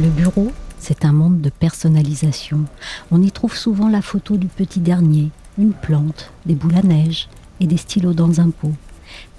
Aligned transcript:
Le 0.00 0.08
bureau, 0.08 0.50
c'est 0.78 1.04
un 1.04 1.12
monde 1.12 1.42
de 1.42 1.50
personnalisation. 1.50 2.64
On 3.10 3.20
y 3.20 3.30
trouve 3.30 3.54
souvent 3.54 3.90
la 3.90 4.00
photo 4.00 4.38
du 4.38 4.46
petit 4.46 4.80
dernier, 4.80 5.28
une 5.58 5.74
plante, 5.74 6.30
des 6.46 6.54
boules 6.54 6.76
à 6.76 6.82
neige 6.82 7.28
et 7.60 7.66
des 7.66 7.76
stylos 7.76 8.14
dans 8.14 8.40
un 8.40 8.48
pot. 8.48 8.72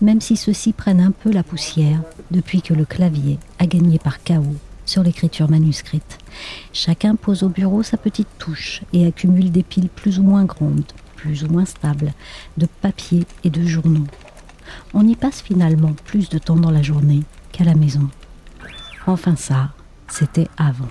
Même 0.01 0.21
si 0.21 0.37
ceux-ci 0.37 0.71
prennent 0.71 0.99
un 0.99 1.09
peu 1.09 1.31
la 1.31 1.41
poussière 1.41 2.03
depuis 2.29 2.61
que 2.61 2.75
le 2.75 2.85
clavier 2.85 3.39
a 3.57 3.65
gagné 3.65 3.97
par 3.97 4.21
chaos 4.21 4.55
sur 4.85 5.01
l'écriture 5.01 5.49
manuscrite. 5.49 6.19
Chacun 6.73 7.15
pose 7.15 7.41
au 7.41 7.49
bureau 7.49 7.81
sa 7.81 7.97
petite 7.97 8.29
touche 8.37 8.83
et 8.93 9.07
accumule 9.07 9.51
des 9.51 9.63
piles 9.63 9.89
plus 9.89 10.19
ou 10.19 10.23
moins 10.23 10.45
grandes, 10.45 10.91
plus 11.15 11.43
ou 11.43 11.47
moins 11.47 11.65
stables, 11.65 12.13
de 12.57 12.67
papier 12.81 13.25
et 13.43 13.49
de 13.49 13.65
journaux. 13.65 14.07
On 14.93 15.07
y 15.07 15.15
passe 15.15 15.41
finalement 15.41 15.95
plus 16.05 16.29
de 16.29 16.37
temps 16.37 16.55
dans 16.55 16.69
la 16.69 16.83
journée 16.83 17.23
qu'à 17.51 17.63
la 17.63 17.73
maison. 17.73 18.09
Enfin 19.07 19.35
ça, 19.35 19.71
c'était 20.11 20.47
avant. 20.57 20.87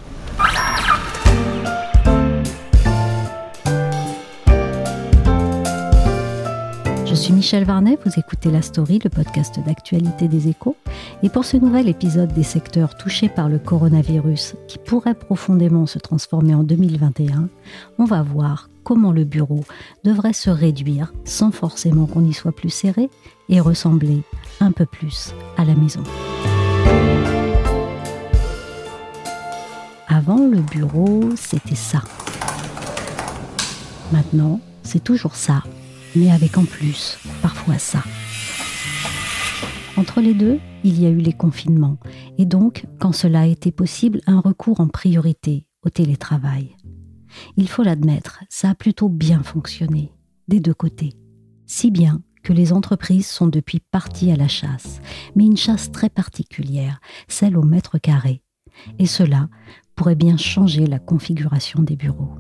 Je 7.07 7.15
suis 7.17 7.33
Michel 7.33 7.65
Varnet, 7.65 7.99
vous 8.05 8.13
écoutez 8.19 8.51
La 8.51 8.63
Story, 8.63 9.01
le 9.03 9.11
podcast 9.11 9.59
d'actualité 9.67 10.29
des 10.29 10.49
échos. 10.49 10.77
Et 11.25 11.29
pour 11.29 11.45
ce 11.45 11.57
nouvel 11.57 11.89
épisode 11.89 12.33
des 12.33 12.45
secteurs 12.45 12.97
touchés 12.97 13.29
par 13.29 13.49
le 13.49 13.59
coronavirus 13.59 14.55
qui 14.69 14.79
pourrait 14.79 15.15
profondément 15.15 15.87
se 15.87 15.99
transformer 15.99 16.55
en 16.55 16.63
2021, 16.63 17.49
on 17.99 18.05
va 18.05 18.23
voir 18.23 18.71
comment 18.85 19.13
le 19.13 19.25
bureau 19.25 19.65
devrait 20.05 20.33
se 20.33 20.51
réduire 20.51 21.13
sans 21.25 21.51
forcément 21.51 22.07
qu'on 22.07 22.25
y 22.25 22.33
soit 22.33 22.53
plus 22.53 22.71
serré 22.71 23.11
et 23.49 23.61
ressembler 23.61 24.23
un 24.61 24.71
peu 24.71 24.87
plus 24.87 25.35
à 25.57 25.65
la 25.65 25.75
maison. 25.75 26.05
Avant, 30.13 30.49
le 30.49 30.61
bureau, 30.61 31.37
c'était 31.37 31.77
ça. 31.77 32.03
Maintenant, 34.11 34.61
c'est 34.83 35.05
toujours 35.05 35.37
ça, 35.37 35.63
mais 36.17 36.33
avec 36.33 36.59
en 36.59 36.65
plus, 36.65 37.17
parfois 37.43 37.79
ça. 37.79 38.03
Entre 39.97 40.21
les 40.21 40.35
deux, 40.35 40.59
il 40.83 41.01
y 41.01 41.07
a 41.07 41.11
eu 41.11 41.19
les 41.19 41.33
confinements, 41.33 41.97
et 42.39 42.45
donc, 42.45 42.87
quand 42.99 43.13
cela 43.13 43.43
a 43.43 43.47
été 43.47 43.71
possible, 43.71 44.21
un 44.27 44.41
recours 44.41 44.81
en 44.81 44.89
priorité 44.89 45.65
au 45.85 45.91
télétravail. 45.91 46.77
Il 47.57 47.69
faut 47.69 47.85
l'admettre, 47.85 48.41
ça 48.49 48.71
a 48.71 48.75
plutôt 48.75 49.09
bien 49.09 49.45
fonctionné, 49.45 50.13
des 50.49 50.59
deux 50.59 50.75
côtés. 50.75 51.13
Si 51.67 51.93
bien 51.93 52.21
que 52.43 52.53
les 52.53 52.73
entreprises 52.73 53.29
sont 53.29 53.47
depuis 53.47 53.79
parties 53.79 54.33
à 54.33 54.37
la 54.37 54.49
chasse, 54.49 55.01
mais 55.37 55.45
une 55.45 55.57
chasse 55.57 55.93
très 55.93 56.09
particulière, 56.09 57.01
celle 57.29 57.57
au 57.57 57.63
mètre 57.63 57.99
carré. 57.99 58.43
Et 58.99 59.07
cela 59.07 59.49
pourrait 60.01 60.15
bien 60.15 60.39
changer 60.39 60.87
la 60.87 60.99
configuration 60.99 61.83
des 61.83 61.95
bureaux. 61.95 62.33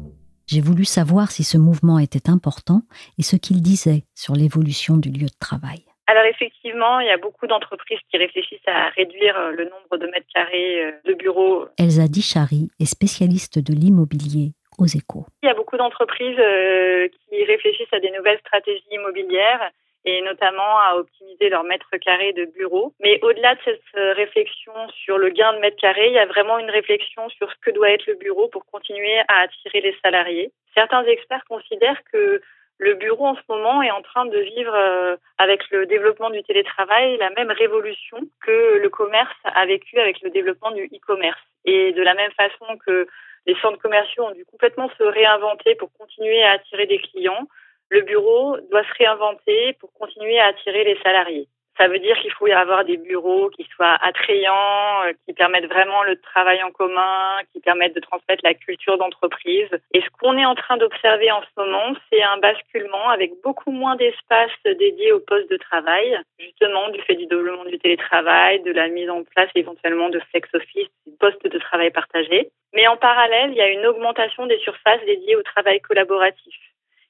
J'ai 0.46 0.62
voulu 0.62 0.86
savoir 0.86 1.30
si 1.30 1.44
ce 1.44 1.58
mouvement 1.58 1.98
était 1.98 2.30
important 2.30 2.80
et 3.18 3.22
ce 3.22 3.36
qu'il 3.36 3.60
disait 3.60 4.04
sur 4.14 4.32
l'évolution 4.34 4.96
du 4.96 5.10
lieu 5.10 5.26
de 5.26 5.38
travail. 5.38 5.84
Alors 6.06 6.24
effectivement, 6.24 7.00
il 7.00 7.08
y 7.08 7.10
a 7.10 7.18
beaucoup 7.18 7.46
d'entreprises 7.46 7.98
qui 8.10 8.16
réfléchissent 8.16 8.66
à 8.66 8.88
réduire 8.96 9.36
euh, 9.36 9.50
le 9.50 9.64
nombre 9.64 9.98
de 9.98 10.06
mètres 10.06 10.32
carrés 10.32 10.86
euh, 10.86 10.92
de 11.04 11.12
bureaux. 11.12 11.66
Elsa 11.76 12.08
Dichari 12.08 12.70
est 12.80 12.86
spécialiste 12.86 13.58
de 13.58 13.74
l'immobilier 13.74 14.54
aux 14.78 14.86
échos. 14.86 15.26
Il 15.42 15.46
y 15.46 15.50
a 15.50 15.54
beaucoup 15.54 15.76
d'entreprises 15.76 16.40
euh, 16.40 17.08
qui 17.08 17.44
réfléchissent 17.44 17.92
à 17.92 18.00
des 18.00 18.10
nouvelles 18.10 18.40
stratégies 18.40 18.88
immobilières 18.90 19.70
et 20.04 20.22
notamment 20.22 20.78
à 20.78 20.96
optimiser 20.96 21.48
leur 21.48 21.64
mètre 21.64 21.90
carré 22.00 22.32
de 22.32 22.46
bureau. 22.46 22.94
Mais 23.00 23.18
au-delà 23.22 23.54
de 23.54 23.60
cette 23.64 23.82
euh, 23.96 24.12
réflexion 24.14 24.72
sur 25.04 25.18
le 25.18 25.28
gain 25.30 25.52
de 25.54 25.58
mètre 25.58 25.76
carré, 25.76 26.08
il 26.08 26.14
y 26.14 26.18
a 26.18 26.26
vraiment 26.26 26.58
une 26.58 26.70
réflexion 26.70 27.28
sur 27.30 27.50
ce 27.50 27.56
que 27.60 27.70
doit 27.70 27.90
être 27.90 28.06
le 28.06 28.14
bureau 28.14 28.48
pour 28.48 28.64
continuer 28.66 29.18
à 29.28 29.40
attirer 29.42 29.80
les 29.80 29.96
salariés. 30.02 30.52
Certains 30.74 31.04
experts 31.04 31.44
considèrent 31.48 32.02
que 32.12 32.40
le 32.78 32.94
bureau 32.94 33.26
en 33.26 33.34
ce 33.34 33.42
moment 33.48 33.82
est 33.82 33.90
en 33.90 34.00
train 34.00 34.24
de 34.24 34.38
vivre 34.38 34.74
euh, 34.74 35.16
avec 35.36 35.68
le 35.70 35.84
développement 35.84 36.30
du 36.30 36.42
télétravail 36.42 37.18
la 37.18 37.28
même 37.30 37.50
révolution 37.50 38.18
que 38.42 38.78
le 38.78 38.88
commerce 38.88 39.36
a 39.44 39.66
vécu 39.66 39.98
avec 39.98 40.22
le 40.22 40.30
développement 40.30 40.70
du 40.70 40.84
e-commerce. 40.86 41.40
Et 41.66 41.92
de 41.92 42.02
la 42.02 42.14
même 42.14 42.32
façon 42.32 42.78
que 42.86 43.06
les 43.46 43.54
centres 43.56 43.78
commerciaux 43.78 44.24
ont 44.24 44.30
dû 44.32 44.46
complètement 44.46 44.90
se 44.96 45.02
réinventer 45.02 45.74
pour 45.74 45.92
continuer 45.92 46.42
à 46.42 46.52
attirer 46.52 46.86
des 46.86 46.98
clients, 46.98 47.46
le 47.90 48.02
bureau 48.02 48.56
doit 48.70 48.84
se 48.84 48.94
réinventer 48.98 49.74
pour 49.74 49.92
continuer 49.94 50.38
à 50.38 50.46
attirer 50.46 50.84
les 50.84 50.98
salariés. 51.02 51.48
Ça 51.80 51.88
veut 51.88 51.98
dire 51.98 52.16
qu'il 52.18 52.30
faut 52.32 52.46
y 52.46 52.52
avoir 52.52 52.84
des 52.84 52.98
bureaux 52.98 53.48
qui 53.48 53.64
soient 53.74 53.96
attrayants, 54.02 55.02
euh, 55.06 55.12
qui 55.24 55.32
permettent 55.32 55.68
vraiment 55.68 56.02
le 56.02 56.20
travail 56.20 56.62
en 56.62 56.70
commun, 56.70 57.38
qui 57.52 57.60
permettent 57.60 57.94
de 57.94 58.00
transmettre 58.00 58.44
la 58.44 58.52
culture 58.52 58.98
d'entreprise. 58.98 59.70
Et 59.94 60.02
ce 60.02 60.06
qu'on 60.20 60.36
est 60.36 60.44
en 60.44 60.54
train 60.54 60.76
d'observer 60.76 61.30
en 61.32 61.40
ce 61.40 61.48
moment, 61.56 61.94
c'est 62.10 62.22
un 62.22 62.36
basculement 62.36 63.08
avec 63.08 63.32
beaucoup 63.42 63.70
moins 63.70 63.96
d'espace 63.96 64.50
dédié 64.64 65.12
au 65.12 65.20
poste 65.20 65.50
de 65.50 65.56
travail, 65.56 66.18
justement 66.38 66.90
du 66.90 67.00
fait 67.00 67.14
du 67.14 67.26
développement 67.26 67.64
du 67.64 67.78
télétravail, 67.78 68.60
de 68.60 68.72
la 68.72 68.88
mise 68.88 69.08
en 69.08 69.24
place 69.24 69.48
éventuellement 69.54 70.10
de 70.10 70.20
flex 70.30 70.50
office, 70.54 70.88
du 71.06 71.16
poste 71.18 71.46
de 71.46 71.58
travail 71.58 71.90
partagé. 71.90 72.50
Mais 72.74 72.86
en 72.88 72.98
parallèle, 72.98 73.52
il 73.52 73.56
y 73.56 73.62
a 73.62 73.68
une 73.68 73.86
augmentation 73.86 74.44
des 74.46 74.58
surfaces 74.58 75.04
dédiées 75.06 75.36
au 75.36 75.42
travail 75.42 75.80
collaboratif. 75.80 76.54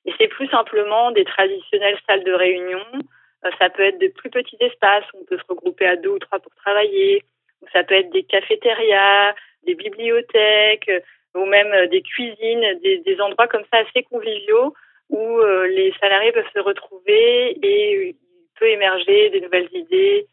Et 0.06 0.14
c'est 0.18 0.28
plus 0.28 0.48
simplement 0.48 1.10
des 1.10 1.24
traditionnelles 1.24 1.98
salles 2.06 2.24
de 2.24 2.32
réunion. 2.32 2.84
Euh, 3.44 3.50
ça 3.58 3.70
peut 3.70 3.82
être 3.82 3.98
de 3.98 4.08
plus 4.08 4.30
petits 4.30 4.56
espaces 4.60 5.04
où 5.14 5.18
on 5.20 5.24
peut 5.24 5.38
se 5.38 5.44
regrouper 5.48 5.86
à 5.86 5.96
deux 5.96 6.10
ou 6.10 6.18
trois 6.18 6.38
pour 6.38 6.54
travailler. 6.56 7.24
Ça 7.72 7.84
peut 7.84 7.94
être 7.94 8.10
des 8.10 8.22
cafétérias, 8.22 9.34
des 9.64 9.74
bibliothèques, 9.74 10.88
euh, 10.88 11.00
ou 11.34 11.44
même 11.44 11.72
euh, 11.72 11.86
des 11.86 12.02
cuisines, 12.02 12.78
des, 12.82 12.98
des 12.98 13.20
endroits 13.20 13.48
comme 13.48 13.64
ça 13.72 13.78
assez 13.80 14.02
conviviaux 14.04 14.74
où 15.10 15.40
les 15.40 15.92
salariés 16.00 16.30
peuvent 16.30 16.44
se 16.54 16.60
retrouver 16.60 17.58
et 17.60 18.10
il 18.10 18.14
peut 18.60 18.68
émerger 18.68 19.28
des 19.30 19.40
nouvelles 19.40 19.68
idées. 19.72 20.28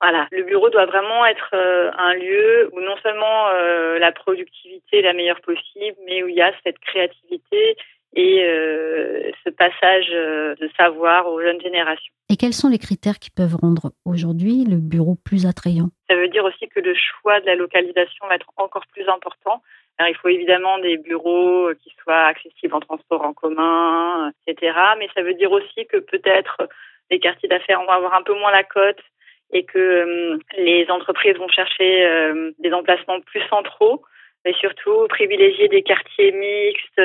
Voilà, 0.00 0.26
le 0.32 0.42
bureau 0.42 0.68
doit 0.68 0.86
vraiment 0.86 1.24
être 1.26 1.54
un 1.54 2.12
lieu 2.14 2.68
où 2.72 2.80
non 2.80 2.96
seulement 3.04 3.50
la 3.52 4.10
productivité 4.10 4.98
est 4.98 5.02
la 5.02 5.12
meilleure 5.12 5.40
possible, 5.42 5.96
mais 6.06 6.24
où 6.24 6.28
il 6.28 6.34
y 6.34 6.42
a 6.42 6.52
cette 6.64 6.80
créativité 6.80 7.76
et 8.14 8.42
euh, 8.44 9.30
ce 9.44 9.50
passage 9.50 10.10
euh, 10.12 10.54
de 10.56 10.68
savoir 10.76 11.26
aux 11.28 11.40
jeunes 11.40 11.60
générations. 11.60 12.12
Et 12.30 12.36
quels 12.36 12.54
sont 12.54 12.68
les 12.68 12.78
critères 12.78 13.18
qui 13.18 13.30
peuvent 13.30 13.56
rendre 13.60 13.92
aujourd'hui 14.04 14.64
le 14.64 14.76
bureau 14.76 15.16
plus 15.24 15.46
attrayant? 15.46 15.88
Ça 16.08 16.16
veut 16.16 16.28
dire 16.28 16.44
aussi 16.44 16.68
que 16.68 16.80
le 16.80 16.94
choix 16.94 17.40
de 17.40 17.46
la 17.46 17.54
localisation 17.54 18.26
va 18.26 18.36
être 18.36 18.50
encore 18.56 18.86
plus 18.92 19.08
important. 19.08 19.62
Alors, 19.98 20.10
il 20.10 20.16
faut 20.16 20.28
évidemment 20.28 20.78
des 20.78 20.96
bureaux 20.98 21.70
qui 21.82 21.94
soient 22.02 22.26
accessibles 22.26 22.74
en 22.74 22.80
transport 22.80 23.22
en 23.22 23.32
commun, 23.32 24.32
etc. 24.46 24.76
Mais 24.98 25.08
ça 25.14 25.22
veut 25.22 25.34
dire 25.34 25.52
aussi 25.52 25.86
que 25.86 25.98
peut-être 25.98 26.68
les 27.10 27.18
quartiers 27.18 27.48
d'affaires 27.48 27.80
vont 27.80 27.88
avoir 27.88 28.14
un 28.14 28.22
peu 28.22 28.34
moins 28.34 28.50
la 28.50 28.64
cote 28.64 29.00
et 29.52 29.64
que 29.64 30.38
les 30.58 30.86
entreprises 30.90 31.36
vont 31.36 31.48
chercher 31.48 32.08
des 32.58 32.72
emplacements 32.72 33.20
plus 33.20 33.42
centraux 33.48 34.02
et 34.46 34.54
surtout 34.54 35.06
privilégier 35.08 35.68
des 35.68 35.82
quartiers 35.82 36.32
mixtes 36.32 37.00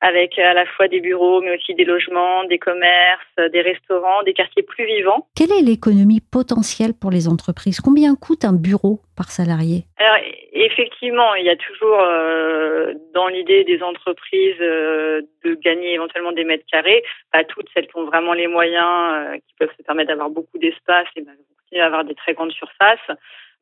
avec 0.00 0.38
à 0.38 0.54
la 0.54 0.64
fois 0.64 0.86
des 0.88 1.00
bureaux, 1.00 1.40
mais 1.40 1.56
aussi 1.56 1.74
des 1.74 1.84
logements, 1.84 2.44
des 2.44 2.58
commerces, 2.58 3.50
des 3.52 3.60
restaurants, 3.60 4.22
des 4.22 4.32
quartiers 4.32 4.62
plus 4.62 4.86
vivants. 4.86 5.26
Quelle 5.36 5.50
est 5.52 5.62
l'économie 5.62 6.20
potentielle 6.20 6.92
pour 6.94 7.10
les 7.10 7.26
entreprises? 7.26 7.80
Combien 7.80 8.14
coûte 8.14 8.44
un 8.44 8.52
bureau 8.52 9.00
par 9.16 9.30
salarié? 9.30 9.84
Alors 9.98 10.18
effectivement, 10.52 11.34
il 11.34 11.46
y 11.46 11.50
a 11.50 11.56
toujours 11.56 12.00
euh, 12.00 12.94
dans 13.12 13.26
l'idée 13.26 13.64
des 13.64 13.82
entreprises 13.82 14.60
euh, 14.60 15.22
de 15.44 15.54
gagner 15.54 15.94
éventuellement 15.94 16.32
des 16.32 16.44
mètres 16.44 16.66
carrés. 16.70 17.02
Pas 17.32 17.44
toutes, 17.44 17.68
celles 17.74 17.88
qui 17.88 17.96
ont 17.96 18.04
vraiment 18.04 18.34
les 18.34 18.46
moyens, 18.46 19.14
euh, 19.14 19.34
qui 19.34 19.54
peuvent 19.58 19.74
se 19.76 19.82
permettre 19.82 20.08
d'avoir 20.08 20.30
beaucoup 20.30 20.58
d'espace 20.58 21.08
et 21.16 21.22
ben, 21.22 21.32
continuer 21.56 21.82
à 21.82 21.86
avoir 21.86 22.04
des 22.04 22.14
très 22.14 22.34
grandes 22.34 22.52
surfaces. 22.52 23.10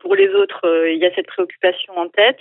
Pour 0.01 0.15
les 0.15 0.29
autres, 0.29 0.61
il 0.89 0.99
y 0.99 1.07
a 1.07 1.15
cette 1.15 1.27
préoccupation 1.27 1.97
en 1.97 2.09
tête. 2.09 2.41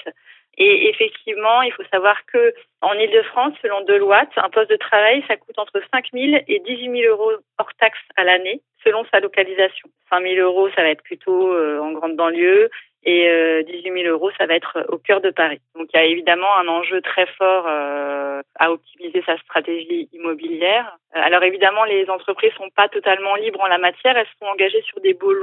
Et 0.58 0.90
effectivement, 0.90 1.62
il 1.64 1.74
faut 1.74 1.84
savoir 1.92 2.18
que 2.26 2.54
en 2.82 2.94
Ile-de-France, 2.94 3.54
selon 3.62 3.82
Deloitte, 3.82 4.30
un 4.38 4.50
poste 4.50 4.70
de 4.70 4.78
travail, 4.78 5.24
ça 5.28 5.36
coûte 5.36 5.58
entre 5.58 5.82
5 5.94 6.06
000 6.14 6.44
et 6.48 6.60
18 6.60 7.02
000 7.02 7.14
euros 7.14 7.32
hors 7.58 7.74
taxes 7.80 8.00
à 8.16 8.24
l'année, 8.24 8.62
selon 8.84 9.04
sa 9.12 9.20
localisation. 9.20 9.90
5 10.10 10.24
000 10.24 10.36
euros, 10.36 10.70
ça 10.76 10.84
va 10.84 10.90
être 10.90 11.04
plutôt 11.04 11.52
euh, 11.52 11.80
en 11.80 11.92
grande 11.92 12.16
banlieue, 12.16 12.70
et 13.06 13.30
euh, 13.30 13.64
18 13.64 14.04
000 14.04 14.14
euros, 14.14 14.32
ça 14.38 14.48
va 14.48 14.56
être 14.56 14.86
au 14.90 14.98
cœur 14.98 15.22
de 15.22 15.30
Paris. 15.30 15.62
Donc 15.76 15.90
il 15.94 15.98
y 15.98 16.00
a 16.00 16.06
évidemment 16.06 16.58
un 16.58 16.68
enjeu 16.68 17.02
très 17.02 17.28
fort 17.38 17.66
euh, 17.68 18.42
à 18.56 18.72
optimiser 18.72 19.24
sa 19.26 19.38
stratégie 19.38 20.10
immobilière. 20.12 20.98
Euh, 21.16 21.20
alors 21.22 21.44
évidemment, 21.44 21.84
les 21.84 22.10
entreprises 22.10 22.54
sont 22.54 22.70
pas 22.76 22.90
totalement 22.90 23.36
libres 23.36 23.62
en 23.62 23.68
la 23.68 23.78
matière, 23.78 24.18
elles 24.18 24.28
sont 24.40 24.48
engagées 24.48 24.82
sur 24.82 25.00
des 25.02 25.14
beaux 25.14 25.36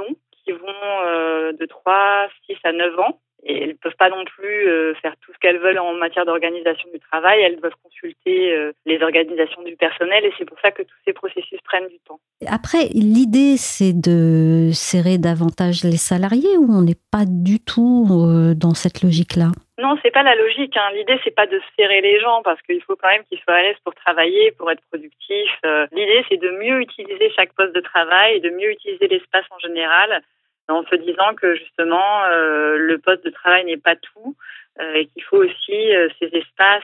qui 0.44 0.52
vont 0.52 1.02
euh, 1.06 1.52
de 1.52 1.66
3, 1.66 2.28
6 2.46 2.56
à 2.64 2.72
9 2.72 2.98
ans 2.98 3.20
et 3.44 3.62
elles 3.62 3.68
ne 3.70 3.74
peuvent 3.74 3.96
pas 3.98 4.08
non 4.08 4.24
plus 4.24 4.68
euh, 4.68 4.94
faire 5.02 5.14
tout 5.20 5.32
ce 5.32 5.38
qu'elles 5.38 5.58
veulent 5.58 5.78
en 5.78 5.94
matière 5.94 6.24
d'organisation 6.24 6.88
du 6.92 7.00
travail. 7.00 7.40
Elles 7.40 7.60
doivent 7.60 7.74
consulter 7.82 8.54
euh, 8.54 8.72
les 8.86 9.02
organisations 9.02 9.62
du 9.62 9.76
personnel 9.76 10.24
et 10.24 10.32
c'est 10.38 10.44
pour 10.44 10.58
ça 10.60 10.70
que 10.70 10.82
tous 10.82 10.96
ces 11.04 11.12
processus 11.12 11.60
prennent 11.64 11.88
du 11.88 11.98
temps. 12.06 12.20
Après, 12.46 12.84
l'idée, 12.94 13.56
c'est 13.56 13.92
de 13.92 14.70
serrer 14.72 15.18
davantage 15.18 15.82
les 15.82 15.96
salariés 15.96 16.56
ou 16.56 16.68
on 16.70 16.82
n'est 16.82 17.00
pas 17.10 17.24
du 17.26 17.58
tout 17.58 18.06
euh, 18.10 18.54
dans 18.54 18.74
cette 18.74 19.02
logique-là? 19.02 19.50
Non, 19.78 19.96
c'est 20.02 20.12
pas 20.12 20.22
la 20.22 20.36
logique. 20.36 20.76
Hein. 20.76 20.90
L'idée, 20.94 21.18
c'est 21.24 21.34
pas 21.34 21.46
de 21.46 21.60
serrer 21.76 22.00
les 22.00 22.20
gens 22.20 22.42
parce 22.44 22.62
qu'il 22.62 22.80
faut 22.82 22.94
quand 22.94 23.08
même 23.08 23.24
qu'ils 23.24 23.40
soient 23.40 23.54
à 23.54 23.62
l'aise 23.62 23.76
pour 23.82 23.94
travailler, 23.94 24.52
pour 24.52 24.70
être 24.70 24.82
productifs. 24.88 25.60
L'idée, 25.90 26.24
c'est 26.28 26.36
de 26.36 26.50
mieux 26.50 26.80
utiliser 26.80 27.30
chaque 27.34 27.52
poste 27.54 27.74
de 27.74 27.80
travail 27.80 28.36
et 28.36 28.40
de 28.40 28.50
mieux 28.50 28.70
utiliser 28.70 29.08
l'espace 29.08 29.46
en 29.50 29.58
général 29.58 30.22
en 30.72 30.84
se 30.84 30.96
disant 30.96 31.34
que 31.34 31.54
justement 31.54 32.24
euh, 32.24 32.76
le 32.76 32.98
poste 32.98 33.24
de 33.24 33.30
travail 33.30 33.64
n'est 33.64 33.76
pas 33.76 33.96
tout 33.96 34.34
euh, 34.80 34.94
et 34.94 35.06
qu'il 35.06 35.22
faut 35.24 35.36
aussi 35.36 35.94
euh, 35.94 36.08
ces 36.18 36.30
espaces 36.32 36.82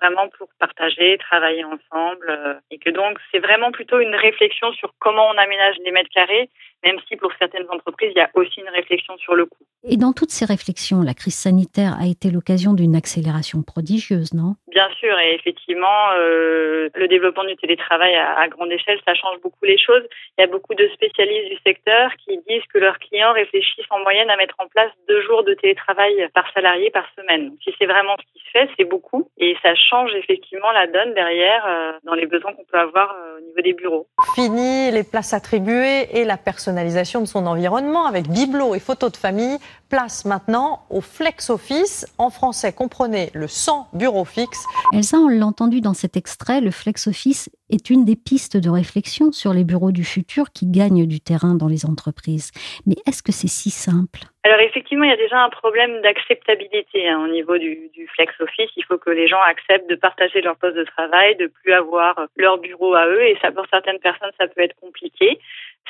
vraiment 0.00 0.28
pour 0.38 0.48
partager, 0.58 1.18
travailler 1.18 1.64
ensemble 1.64 2.60
et 2.70 2.78
que 2.78 2.90
donc 2.90 3.18
c'est 3.30 3.38
vraiment 3.38 3.72
plutôt 3.72 3.98
une 3.98 4.14
réflexion 4.14 4.72
sur 4.72 4.94
comment 4.98 5.28
on 5.28 5.38
aménage 5.38 5.76
les 5.84 5.92
mètres 5.92 6.10
carrés 6.14 6.50
même 6.84 6.96
si 7.08 7.16
pour 7.16 7.30
certaines 7.38 7.66
entreprises, 7.70 8.12
il 8.14 8.18
y 8.18 8.22
a 8.22 8.30
aussi 8.34 8.60
une 8.60 8.68
réflexion 8.68 9.16
sur 9.18 9.34
le 9.34 9.46
coût. 9.46 9.64
Et 9.84 9.96
dans 9.96 10.12
toutes 10.12 10.30
ces 10.30 10.44
réflexions, 10.44 11.02
la 11.02 11.14
crise 11.14 11.34
sanitaire 11.34 11.96
a 12.00 12.06
été 12.06 12.30
l'occasion 12.30 12.72
d'une 12.72 12.96
accélération 12.96 13.62
prodigieuse, 13.62 14.32
non? 14.34 14.56
Bien 14.70 14.88
sûr, 15.00 15.18
et 15.18 15.34
effectivement, 15.34 16.12
euh, 16.16 16.88
le 16.94 17.08
développement 17.08 17.44
du 17.44 17.56
télétravail 17.56 18.14
à, 18.14 18.46
grande 18.48 18.70
échelle, 18.70 19.00
ça 19.04 19.14
change 19.14 19.40
beaucoup 19.42 19.64
les 19.64 19.78
choses. 19.78 20.02
Il 20.38 20.42
y 20.42 20.44
a 20.44 20.46
beaucoup 20.46 20.74
de 20.74 20.88
spécialistes 20.94 21.50
du 21.50 21.58
secteur 21.66 22.10
qui 22.24 22.38
disent 22.48 22.62
que 22.72 22.78
leurs 22.78 22.98
clients 22.98 23.32
réfléchissent 23.32 23.90
en 23.90 23.98
moyenne 24.00 24.30
à 24.30 24.36
mettre 24.36 24.54
en 24.58 24.68
place 24.68 24.90
deux 25.08 25.22
jours 25.22 25.42
de 25.42 25.54
télétravail 25.54 26.28
par 26.34 26.44
salarié 26.52 26.90
par 26.90 27.04
semaine. 27.16 27.52
Si 27.64 27.74
c'est 27.78 27.86
vraiment 27.86 28.14
ce 28.18 28.32
qui 28.32 28.44
se 28.46 28.50
fait, 28.52 28.68
c'est 28.76 28.84
beaucoup, 28.84 29.28
et 29.38 29.56
ça 29.62 29.74
change 29.74 30.14
effectivement 30.14 30.70
la 30.70 30.86
donne 30.86 31.14
derrière 31.14 31.64
euh, 31.66 31.92
dans 32.04 32.14
les 32.14 32.26
besoins 32.26 32.52
qu'on 32.52 32.64
peut 32.64 32.78
avoir 32.78 33.12
euh, 33.12 33.38
au 33.38 33.40
niveau 33.40 33.60
des 33.62 33.72
bureaux. 33.72 34.06
Fini 34.34 34.90
les 34.92 35.04
places 35.04 35.34
attribuées 35.34 36.08
et 36.12 36.24
la 36.24 36.36
personnalisation 36.36 37.20
de 37.20 37.26
son 37.26 37.46
environnement 37.46 38.06
avec 38.06 38.28
bibelots 38.28 38.74
et 38.74 38.80
photos 38.80 39.10
de 39.12 39.16
famille. 39.16 39.58
Place 39.88 40.24
maintenant 40.24 40.84
au 40.90 41.00
flex 41.00 41.50
office. 41.50 42.06
En 42.18 42.30
français, 42.30 42.72
comprenez 42.72 43.30
le 43.34 43.48
sans 43.48 43.88
bureau 43.92 44.24
fixe. 44.24 44.59
Elsa, 44.92 45.18
on 45.18 45.28
l'a 45.28 45.46
entendu 45.46 45.80
dans 45.80 45.94
cet 45.94 46.16
extrait, 46.16 46.60
le 46.60 46.70
flex 46.70 47.06
office 47.06 47.50
est 47.70 47.90
une 47.90 48.04
des 48.04 48.16
pistes 48.16 48.56
de 48.56 48.68
réflexion 48.68 49.32
sur 49.32 49.52
les 49.52 49.64
bureaux 49.64 49.92
du 49.92 50.04
futur 50.04 50.50
qui 50.52 50.66
gagnent 50.66 51.06
du 51.06 51.20
terrain 51.20 51.54
dans 51.54 51.68
les 51.68 51.86
entreprises. 51.86 52.52
Mais 52.86 52.96
est-ce 53.06 53.22
que 53.22 53.32
c'est 53.32 53.48
si 53.48 53.70
simple? 53.70 54.20
Alors 54.42 54.60
effectivement, 54.60 55.04
il 55.04 55.10
y 55.10 55.12
a 55.12 55.18
déjà 55.18 55.38
un 55.38 55.50
problème 55.50 56.00
d'acceptabilité 56.00 57.08
hein, 57.08 57.22
au 57.22 57.28
niveau 57.28 57.58
du, 57.58 57.90
du, 57.92 58.06
flex 58.08 58.32
office. 58.40 58.70
Il 58.76 58.84
faut 58.84 58.96
que 58.96 59.10
les 59.10 59.28
gens 59.28 59.40
acceptent 59.42 59.90
de 59.90 59.96
partager 59.96 60.40
leur 60.40 60.56
poste 60.56 60.76
de 60.76 60.84
travail, 60.84 61.36
de 61.36 61.46
plus 61.46 61.72
avoir 61.72 62.26
leur 62.36 62.56
bureau 62.56 62.94
à 62.94 63.06
eux, 63.06 63.22
et 63.22 63.36
ça 63.42 63.52
pour 63.52 63.66
certaines 63.70 63.98
personnes 63.98 64.30
ça 64.38 64.48
peut 64.48 64.62
être 64.62 64.76
compliqué. 64.80 65.38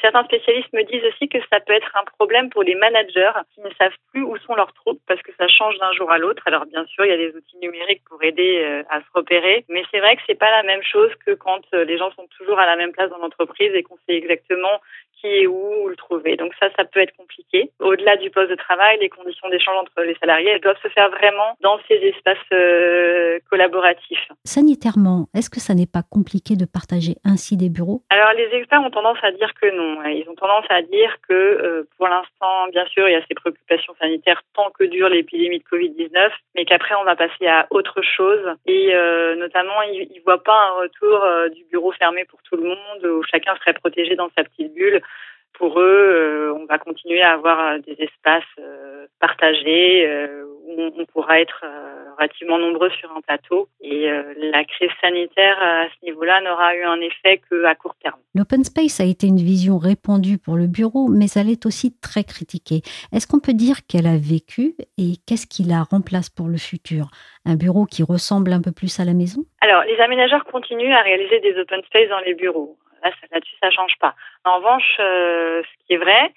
Certains 0.00 0.25
spécialistes 0.25 0.73
me 0.73 0.83
disent 0.83 1.05
aussi 1.05 1.29
que 1.29 1.38
ça 1.50 1.61
peut 1.61 1.75
être 1.75 1.94
un 1.94 2.05
problème 2.19 2.49
pour 2.50 2.62
les 2.62 2.75
managers 2.75 3.33
qui 3.55 3.61
ne 3.61 3.71
savent 3.79 3.97
plus 4.12 4.23
où 4.23 4.37
sont 4.38 4.55
leurs 4.55 4.73
troupes 4.73 5.00
parce 5.06 5.21
que 5.23 5.33
ça 5.38 5.47
change 5.47 5.79
d'un 5.79 5.93
jour 5.93 6.11
à 6.11 6.19
l'autre. 6.19 6.43
Alors 6.47 6.65
bien 6.67 6.85
sûr, 6.87 7.05
il 7.05 7.11
y 7.11 7.15
a 7.15 7.19
des 7.19 7.37
outils 7.37 7.59
numériques 7.61 8.03
pour 8.09 8.23
aider 8.23 8.62
euh, 8.65 8.83
à 8.88 9.00
se 9.00 9.06
repérer, 9.15 9.65
mais 9.69 9.83
c'est 9.91 10.00
vrai 10.00 10.17
que 10.17 10.23
c'est 10.26 10.38
pas 10.38 10.50
la 10.50 10.62
même 10.62 10.83
chose 10.83 11.11
que 11.25 11.33
quand 11.33 11.62
les 11.72 11.99
gens 11.99 12.11
sont 12.12 12.26
toujours 12.38 12.58
à 12.58 12.67
la 12.67 12.76
même 12.76 12.93
place 12.93 13.11
dans 13.11 13.19
l'entreprise 13.19 13.72
et 13.75 13.82
qu'on 13.82 13.99
sait 14.06 14.17
exactement 14.17 14.81
qui 15.20 15.26
est 15.28 15.46
où, 15.46 15.84
où 15.84 15.88
le 15.88 15.96
trouver. 15.96 16.37
Donc 16.37 16.52
ça, 16.58 16.69
ça 16.76 16.84
peut 16.84 17.00
être 17.00 17.17
compliqué. 17.17 17.70
Au-delà 17.78 18.17
du 18.17 18.31
poste 18.31 18.50
de 18.50 18.56
travail, 18.56 18.99
les 19.00 19.08
conditions 19.08 19.49
d'échange 19.50 19.76
entre 19.76 20.02
les 20.02 20.17
salariés, 20.17 20.50
elles 20.50 20.61
doivent 20.61 20.81
se 20.82 20.88
faire 20.88 21.11
vraiment 21.11 21.56
dans 21.61 21.78
ces 21.88 21.94
espaces 21.94 22.38
euh, 22.52 23.38
collaboratifs. 23.50 24.28
Sanitairement, 24.44 25.26
est-ce 25.34 25.50
que 25.50 25.61
ça 25.61 25.75
n'est 25.75 25.87
pas 25.87 26.02
compliqué 26.02 26.56
de 26.56 26.64
partager 26.64 27.17
ainsi 27.25 27.56
des 27.56 27.69
bureaux? 27.69 28.02
Alors 28.11 28.32
les 28.32 28.49
experts 28.56 28.82
ont 28.82 28.90
tendance 28.90 29.19
à 29.23 29.32
dire 29.32 29.52
que 29.61 29.70
non. 29.70 30.02
Ils 30.05 30.28
ont 30.28 30.34
tendance 30.34 30.66
à 30.70 30.82
dire 30.82 31.16
que 31.28 31.34
euh, 31.34 31.88
pour 31.96 32.08
l'instant, 32.08 32.69
bien 32.73 32.87
sûr, 32.87 33.08
il 33.08 33.12
y 33.12 33.16
a 33.16 33.25
ces 33.28 33.34
préoccupations 33.34 33.94
sanitaires 34.00 34.43
tant 34.55 34.70
que 34.70 34.84
dure 34.84 35.08
l'épidémie 35.08 35.58
de 35.58 35.64
Covid-19, 35.64 36.31
mais 36.55 36.64
qu'après 36.64 36.94
on 36.94 37.05
va 37.05 37.16
passer 37.16 37.46
à 37.46 37.66
autre 37.70 38.00
chose. 38.02 38.40
Et 38.66 38.94
euh, 38.94 39.37
notamment, 39.37 39.82
ils 39.82 40.08
ne 40.14 40.23
voient 40.23 40.43
pas 40.43 40.69
un 40.70 40.81
retour 40.82 41.26
du 41.55 41.60
bureau 41.69 41.93
fermé 41.93 42.25
pour 42.25 42.43
tout 42.43 42.57
le 42.57 42.65
monde, 42.65 43.05
où 43.05 43.23
chacun 43.23 43.57
serait 43.57 43.75
protégé 43.75 44.17
dans 44.17 44.31
sa 44.37 44.45
petite 44.45 44.73
bulle 44.75 45.03
pour 45.55 45.79
eux, 45.79 45.82
euh, 45.82 46.55
on 46.55 46.64
va 46.64 46.79
continuer 46.79 47.20
à 47.20 47.32
avoir 47.32 47.61
euh, 47.61 47.79
des 47.79 47.97
espaces 48.02 48.43
euh, 48.58 49.06
partagés 49.20 50.08
où 50.67 50.91
on 50.97 51.05
pourra 51.06 51.41
être 51.41 51.64
relativement 52.17 52.58
nombreux 52.58 52.91
sur 52.91 53.11
un 53.14 53.20
plateau. 53.20 53.69
Et 53.83 54.09
la 54.37 54.64
crise 54.64 54.90
sanitaire 55.00 55.59
à 55.61 55.87
ce 55.88 56.04
niveau-là 56.07 56.40
n'aura 56.40 56.75
eu 56.75 56.85
un 56.85 57.00
effet 57.00 57.40
qu'à 57.49 57.75
court 57.75 57.95
terme. 58.02 58.19
L'open 58.35 58.64
space 58.64 59.00
a 59.00 59.04
été 59.04 59.26
une 59.26 59.38
vision 59.38 59.78
répandue 59.78 60.38
pour 60.38 60.57
le 60.57 60.66
bureau, 60.66 61.09
mais 61.09 61.26
elle 61.37 61.50
est 61.50 61.66
aussi 61.66 61.99
très 62.00 62.25
critiquée. 62.25 62.80
Est-ce 63.12 63.26
qu'on 63.26 63.40
peut 63.40 63.52
dire 63.52 63.85
qu'elle 63.87 64.07
a 64.07 64.16
vécu 64.16 64.75
et 64.97 65.16
qu'est-ce 65.26 65.47
qui 65.47 65.64
la 65.64 65.83
remplace 65.83 66.30
pour 66.30 66.47
le 66.47 66.57
futur? 66.57 67.11
Un 67.45 67.57
bureau 67.57 67.85
qui 67.85 68.02
ressemble 68.02 68.52
un 68.52 68.62
peu 68.62 68.73
plus 68.73 69.00
à 69.00 69.04
la 69.04 69.12
maison? 69.12 69.42
Alors, 69.61 69.83
les 69.85 69.99
aménageurs 70.00 70.45
continuent 70.45 70.95
à 70.95 71.02
réaliser 71.02 71.40
des 71.40 71.59
open 71.59 71.83
space 71.85 72.09
dans 72.09 72.21
les 72.21 72.35
bureaux. 72.35 72.78
Là-dessus, 73.02 73.57
ça 73.62 73.71
change 73.71 73.97
pas. 74.00 74.14
En 74.45 74.57
revanche, 74.57 74.97
euh, 75.00 75.62
ce 75.62 75.87
qui 75.87 75.95
est 75.95 75.99
vrai, 75.99 76.33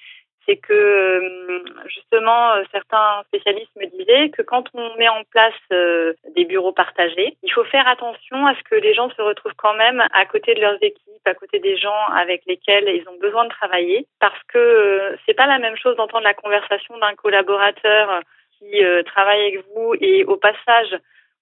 c'est 0.45 0.57
que 0.57 0.73
euh, 0.73 1.63
justement 1.87 2.53
euh, 2.53 2.63
certains 2.71 3.23
spécialistes 3.27 3.71
me 3.77 3.85
disaient 3.85 4.29
que 4.29 4.41
quand 4.41 4.65
on 4.73 4.95
met 4.97 5.07
en 5.07 5.23
place 5.31 5.53
des 5.69 6.45
bureaux 6.45 6.73
partagés, 6.73 7.37
il 7.43 7.51
faut 7.51 7.63
faire 7.65 7.87
attention 7.87 8.45
à 8.45 8.55
ce 8.55 8.63
que 8.63 8.75
les 8.75 8.93
gens 8.93 9.09
se 9.11 9.21
retrouvent 9.21 9.55
quand 9.55 9.73
même 9.75 10.03
à 10.13 10.25
côté 10.25 10.53
de 10.53 10.61
leurs 10.61 10.81
équipes, 10.81 11.25
à 11.25 11.33
côté 11.33 11.59
des 11.59 11.77
gens 11.77 12.05
avec 12.13 12.43
lesquels 12.45 12.89
ils 12.89 13.07
ont 13.07 13.17
besoin 13.19 13.45
de 13.45 13.49
travailler, 13.49 14.05
parce 14.19 14.41
que 14.49 15.17
c'est 15.25 15.33
pas 15.33 15.47
la 15.47 15.59
même 15.59 15.77
chose 15.77 15.95
d'entendre 15.95 16.25
la 16.25 16.33
conversation 16.33 16.97
d'un 16.97 17.15
collaborateur 17.15 18.21
qui 18.59 18.81
travaille 19.05 19.41
avec 19.41 19.65
vous 19.73 19.95
et 19.99 20.25
au 20.25 20.37
passage, 20.37 20.97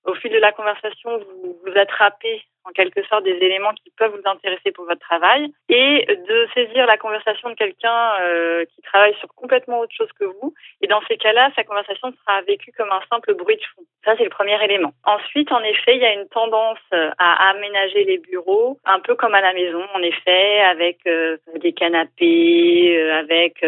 au 0.06 0.14
fil 0.16 0.32
de 0.32 0.38
la 0.38 0.52
conversation, 0.52 1.18
vous 1.18 1.58
vous 1.66 1.78
attrapez 1.78 2.44
en 2.66 2.72
quelque 2.72 3.04
sorte 3.04 3.24
des 3.24 3.38
éléments 3.42 3.74
qui 3.74 3.92
peuvent 3.98 4.12
vous 4.12 4.30
intéresser 4.30 4.72
pour 4.72 4.86
votre 4.86 5.02
travail 5.02 5.52
et 5.70 6.06
de 6.08 6.48
saisir 6.54 6.86
la 6.86 6.98
conversation 6.98 7.50
de 7.50 7.56
quelqu'un 7.56 8.14
euh, 8.22 8.66
qui 8.66 8.82
travaille 8.82 9.16
sur 9.16 9.30
complètement 9.30 9.80
autre 9.80 9.94
chose 9.96 10.12
que 10.20 10.26
vous. 10.26 10.54
Et 10.82 10.88
dans 10.88 11.02
ces 11.08 11.18
cas-là, 11.18 11.52
sa 11.56 11.64
conversation 11.64 12.12
sera 12.12 12.42
vécue 12.42 12.72
comme 12.78 12.92
un 12.92 13.02
simple 13.10 13.34
bruit 13.34 13.58
de 13.58 13.64
fond. 13.76 13.84
Ça, 14.06 14.16
c'est 14.18 14.24
le 14.24 14.30
premier 14.30 14.64
élément. 14.64 14.94
Ensuite, 15.06 15.52
en 15.52 15.62
effet, 15.64 15.96
il 15.96 16.02
y 16.02 16.06
a 16.06 16.14
une 16.14 16.28
tendance 16.30 16.80
à 16.92 17.50
aménager 17.50 18.04
les 18.04 18.18
bureaux 18.18 18.80
un 18.86 19.00
peu 19.00 19.16
comme 19.16 19.36
à 19.36 19.42
la 19.42 19.54
maison, 19.54 19.84
en 19.94 20.02
effet, 20.02 20.62
avec 20.62 21.00
euh, 21.08 21.38
des 21.58 21.74
canapés, 21.74 22.98
euh, 22.98 23.20
avec, 23.20 23.62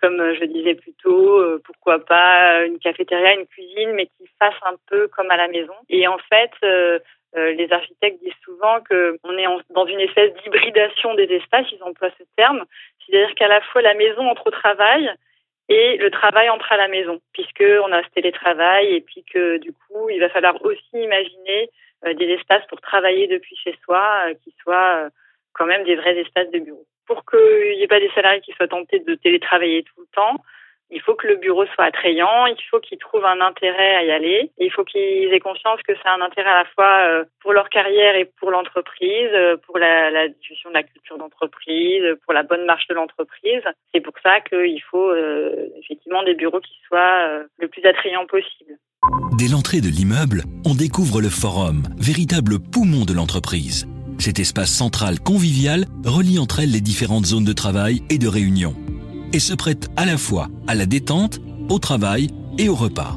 comme 0.00 0.34
je 0.34 0.44
disais 0.44 0.74
plus 0.74 0.94
tôt, 1.02 1.40
pourquoi 1.64 2.04
pas 2.04 2.64
une 2.64 2.78
cafétéria, 2.78 3.34
une 3.34 3.46
cuisine, 3.46 3.92
mais 3.92 4.06
qui 4.06 4.28
fasse 4.38 4.54
un 4.62 4.74
peu 4.88 5.08
comme 5.08 5.30
à 5.30 5.36
la 5.36 5.48
maison. 5.48 5.74
Et 5.88 6.06
en 6.06 6.18
fait, 6.18 6.50
euh, 7.36 7.52
les 7.52 7.72
architectes 7.72 8.20
disent 8.22 8.32
souvent 8.44 8.80
qu'on 8.80 9.38
est 9.38 9.46
dans 9.70 9.86
une 9.86 10.00
espèce 10.00 10.32
d'hybridation 10.42 11.14
des 11.14 11.32
espaces, 11.32 11.66
ils 11.72 11.82
emploient 11.82 12.10
ce 12.18 12.24
terme, 12.36 12.64
C'est-à-dire 13.06 13.34
qu'à 13.36 13.48
la 13.48 13.60
fois 13.60 13.82
la 13.82 13.94
maison 13.94 14.28
entre 14.28 14.48
au 14.48 14.50
travail 14.50 15.10
et 15.68 15.96
le 15.98 16.10
travail 16.10 16.50
entre 16.50 16.72
à 16.72 16.76
la 16.76 16.88
maison, 16.88 17.20
puisque 17.32 17.64
on 17.84 17.92
a 17.92 18.02
ce 18.02 18.08
télétravail 18.08 18.94
et 18.94 19.00
puis 19.00 19.24
que 19.32 19.58
du 19.58 19.72
coup, 19.72 20.10
il 20.10 20.18
va 20.18 20.28
falloir 20.28 20.60
aussi 20.64 20.94
imaginer 20.94 21.70
euh, 22.04 22.14
des 22.14 22.26
espaces 22.30 22.66
pour 22.66 22.80
travailler 22.80 23.28
depuis 23.28 23.54
chez 23.56 23.76
soi 23.84 24.24
euh, 24.26 24.34
qui 24.42 24.52
soient 24.62 25.08
quand 25.52 25.66
même 25.66 25.84
des 25.84 25.94
vrais 25.94 26.16
espaces 26.18 26.50
de 26.50 26.58
bureau. 26.58 26.84
Pour 27.06 27.24
qu'il 27.24 27.76
n'y 27.76 27.82
ait 27.82 27.88
pas 27.88 28.00
des 28.00 28.10
salariés 28.10 28.40
qui 28.40 28.52
soient 28.52 28.68
tentés 28.68 28.98
de 28.98 29.14
télétravailler 29.14 29.84
tout 29.84 30.00
le 30.00 30.06
temps, 30.12 30.42
il 30.90 31.00
faut 31.00 31.14
que 31.14 31.26
le 31.26 31.36
bureau 31.36 31.64
soit 31.74 31.84
attrayant, 31.84 32.46
il 32.46 32.56
faut 32.70 32.80
qu'ils 32.80 32.98
trouvent 32.98 33.24
un 33.24 33.40
intérêt 33.40 33.94
à 33.96 34.04
y 34.04 34.10
aller, 34.10 34.50
il 34.58 34.70
faut 34.70 34.84
qu'ils 34.84 35.32
aient 35.32 35.40
conscience 35.40 35.80
que 35.86 35.92
c'est 35.94 36.08
un 36.08 36.20
intérêt 36.20 36.50
à 36.50 36.62
la 36.62 36.64
fois 36.64 36.98
euh, 37.02 37.24
pour 37.42 37.52
leur 37.52 37.68
carrière 37.68 38.16
et 38.16 38.24
pour 38.24 38.50
l'entreprise, 38.50 39.30
euh, 39.32 39.56
pour 39.66 39.78
la, 39.78 40.10
la, 40.10 40.28
de 40.28 40.34
la 40.72 40.82
culture 40.82 41.18
d'entreprise, 41.18 42.02
pour 42.24 42.34
la 42.34 42.42
bonne 42.42 42.64
marche 42.64 42.86
de 42.88 42.94
l'entreprise. 42.94 43.62
C'est 43.94 44.00
pour 44.00 44.14
ça 44.22 44.40
qu'il 44.40 44.82
faut 44.90 45.10
euh, 45.10 45.68
effectivement 45.78 46.22
des 46.22 46.34
bureaux 46.34 46.60
qui 46.60 46.74
soient 46.86 47.44
le 47.58 47.68
plus 47.68 47.84
attrayants 47.84 48.26
possible. 48.26 48.76
Dès 49.38 49.48
l'entrée 49.50 49.80
de 49.80 49.88
l'immeuble, 49.88 50.42
on 50.66 50.74
découvre 50.74 51.20
le 51.20 51.30
forum, 51.30 51.82
véritable 51.98 52.58
poumon 52.58 53.04
de 53.04 53.14
l'entreprise. 53.14 53.86
Cet 54.18 54.38
espace 54.38 54.70
central 54.70 55.18
convivial 55.20 55.84
relie 56.04 56.38
entre 56.38 56.60
elles 56.60 56.72
les 56.72 56.82
différentes 56.82 57.24
zones 57.26 57.44
de 57.44 57.54
travail 57.54 58.02
et 58.10 58.18
de 58.18 58.28
réunion 58.28 58.74
et 59.32 59.38
se 59.38 59.54
prête 59.54 59.90
à 59.96 60.06
la 60.06 60.16
fois 60.16 60.48
à 60.66 60.74
la 60.74 60.86
détente, 60.86 61.40
au 61.68 61.78
travail 61.78 62.30
et 62.58 62.68
au 62.68 62.74
repas. 62.74 63.16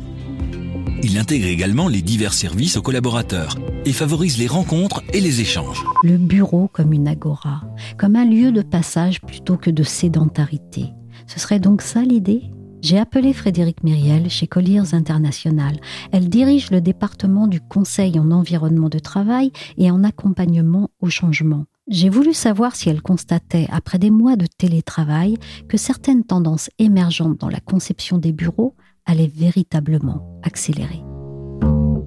Il 1.02 1.18
intègre 1.18 1.48
également 1.48 1.90
les 1.90 2.02
divers 2.02 2.34
services 2.34 2.78
aux 2.78 2.82
collaborateurs 2.82 3.58
et 3.84 3.92
favorise 3.92 4.38
les 4.38 4.48
rencontres 4.48 5.04
et 5.12 5.20
les 5.20 5.42
échanges. 5.42 5.84
Le 6.04 6.18
bureau 6.18 6.70
comme 6.72 6.94
une 6.94 7.10
agora, 7.10 7.62
comme 7.98 8.16
un 8.16 8.26
lieu 8.26 8.52
de 8.52 8.62
passage 8.62 9.20
plutôt 9.20 9.58
que 9.58 9.70
de 9.70 9.84
sédentarité. 9.84 10.86
Ce 11.28 11.40
serait 11.40 11.60
donc 11.60 11.82
ça 11.82 12.04
l'idée? 12.04 12.44
J'ai 12.82 13.00
appelé 13.00 13.32
Frédéric 13.32 13.84
Myriel 13.84 14.30
chez 14.30 14.46
Colliers 14.46 14.94
International. 14.94 15.78
Elle 16.12 16.28
dirige 16.28 16.70
le 16.70 16.82
département 16.82 17.48
du 17.48 17.62
conseil 17.62 18.20
en 18.20 18.30
environnement 18.32 18.90
de 18.90 19.00
travail 19.00 19.52
et 19.78 19.90
en 19.90 20.04
accompagnement 20.04 20.90
au 21.00 21.10
changement. 21.10 21.66
J'ai 21.90 22.08
voulu 22.08 22.34
savoir 22.34 22.78
si 22.78 22.88
elle 22.88 23.02
constatait, 23.02 23.68
après 23.70 24.00
des 24.00 24.10
mois 24.10 24.38
de 24.38 24.46
télétravail, 24.46 25.36
que 25.68 25.76
certaines 25.76 26.24
tendances 26.24 26.70
émergentes 26.80 27.42
dans 27.42 27.50
la 27.50 27.60
conception 27.60 28.18
des 28.18 28.32
bureaux 28.32 28.74
allaient 29.06 29.28
véritablement 29.28 30.40
accélérer. 30.44 31.02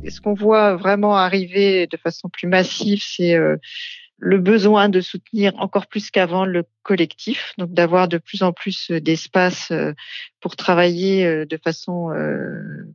Ce 0.08 0.20
qu'on 0.22 0.32
voit 0.32 0.76
vraiment 0.76 1.14
arriver 1.14 1.86
de 1.88 1.96
façon 1.98 2.30
plus 2.30 2.48
massive, 2.48 3.02
c'est 3.02 3.34
euh, 3.34 3.56
le 4.16 4.38
besoin 4.38 4.88
de 4.88 5.02
soutenir 5.02 5.52
encore 5.58 5.88
plus 5.88 6.10
qu'avant 6.10 6.46
le 6.46 6.64
collectif, 6.82 7.52
donc 7.58 7.74
d'avoir 7.74 8.08
de 8.08 8.16
plus 8.16 8.42
en 8.42 8.52
plus 8.52 8.90
d'espace 8.90 9.70
euh, 9.72 9.92
pour 10.40 10.56
travailler 10.56 11.26
euh, 11.26 11.44
de 11.44 11.58
façon 11.62 12.12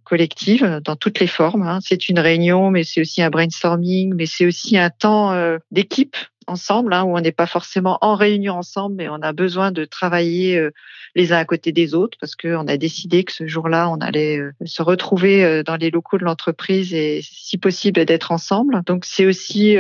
collective 0.04 0.82
dans 0.84 0.96
toutes 0.96 1.20
les 1.20 1.28
formes. 1.28 1.62
Hein. 1.62 1.78
C'est 1.84 2.10
une 2.10 2.18
réunion, 2.18 2.72
mais 2.72 2.84
c'est 2.84 3.02
aussi 3.02 3.22
un 3.22 3.30
brainstorming, 3.30 4.16
mais 4.16 4.26
c'est 4.26 4.48
aussi 4.48 4.80
un 4.80 4.90
temps 4.90 5.60
d'équipe 5.70 6.16
ensemble, 6.52 6.94
hein, 6.94 7.04
où 7.04 7.18
on 7.18 7.22
n'est 7.22 7.32
pas 7.32 7.48
forcément 7.48 7.98
en 8.02 8.16
réunion 8.16 8.56
ensemble, 8.56 8.96
mais 8.96 9.10
on 9.10 9.22
a 9.22 9.34
besoin 9.34 9.72
de 9.72 9.86
travailler 9.86 10.58
euh, 10.58 10.72
les 11.16 11.34
uns 11.34 11.38
à 11.38 11.46
côté 11.46 11.72
des 11.72 11.94
autres 11.94 12.18
parce 12.20 12.36
qu'on 12.36 12.68
a 12.68 12.78
décidé 12.78 13.24
que 13.24 13.32
ce 13.32 13.48
jour-là, 13.48 13.90
on 13.90 13.98
allait 13.98 14.38
euh, 14.38 14.52
se 14.66 14.82
retrouver 14.82 15.44
euh, 15.44 15.64
dans 15.64 15.76
les 15.76 15.90
locaux 15.90 16.18
de 16.18 16.24
l'entreprise 16.24 16.94
et, 16.94 17.22
si 17.24 17.58
possible, 17.58 18.06
d'être 18.06 18.32
ensemble. 18.32 18.82
Donc, 18.86 19.06
c'est 19.06 19.26
aussi 19.26 19.78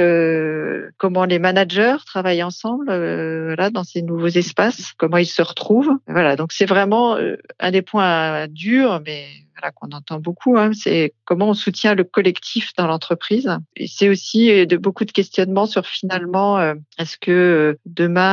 comment 0.97 1.25
les 1.25 1.39
managers 1.39 1.97
travaillent 2.05 2.43
ensemble, 2.43 2.87
là, 2.87 3.69
dans 3.69 3.83
ces 3.83 4.01
nouveaux 4.01 4.27
espaces, 4.27 4.93
comment 4.97 5.17
ils 5.17 5.25
se 5.25 5.41
retrouvent. 5.41 5.91
Voilà. 6.07 6.35
Donc, 6.35 6.51
c'est 6.51 6.65
vraiment 6.65 7.17
un 7.59 7.71
des 7.71 7.81
points 7.81 8.47
durs, 8.47 9.01
mais 9.05 9.25
qu'on 9.69 9.91
entend 9.91 10.19
beaucoup, 10.19 10.57
hein, 10.57 10.71
c'est 10.73 11.13
comment 11.25 11.49
on 11.49 11.53
soutient 11.53 11.93
le 11.93 12.03
collectif 12.03 12.73
dans 12.77 12.87
l'entreprise. 12.87 13.49
Et 13.75 13.87
c'est 13.87 14.09
aussi 14.09 14.51
euh, 14.51 14.65
de 14.65 14.77
beaucoup 14.77 15.05
de 15.05 15.11
questionnements 15.11 15.65
sur 15.65 15.85
finalement, 15.85 16.57
euh, 16.59 16.73
est-ce 16.97 17.17
que 17.17 17.31
euh, 17.31 17.79
demain, 17.85 18.31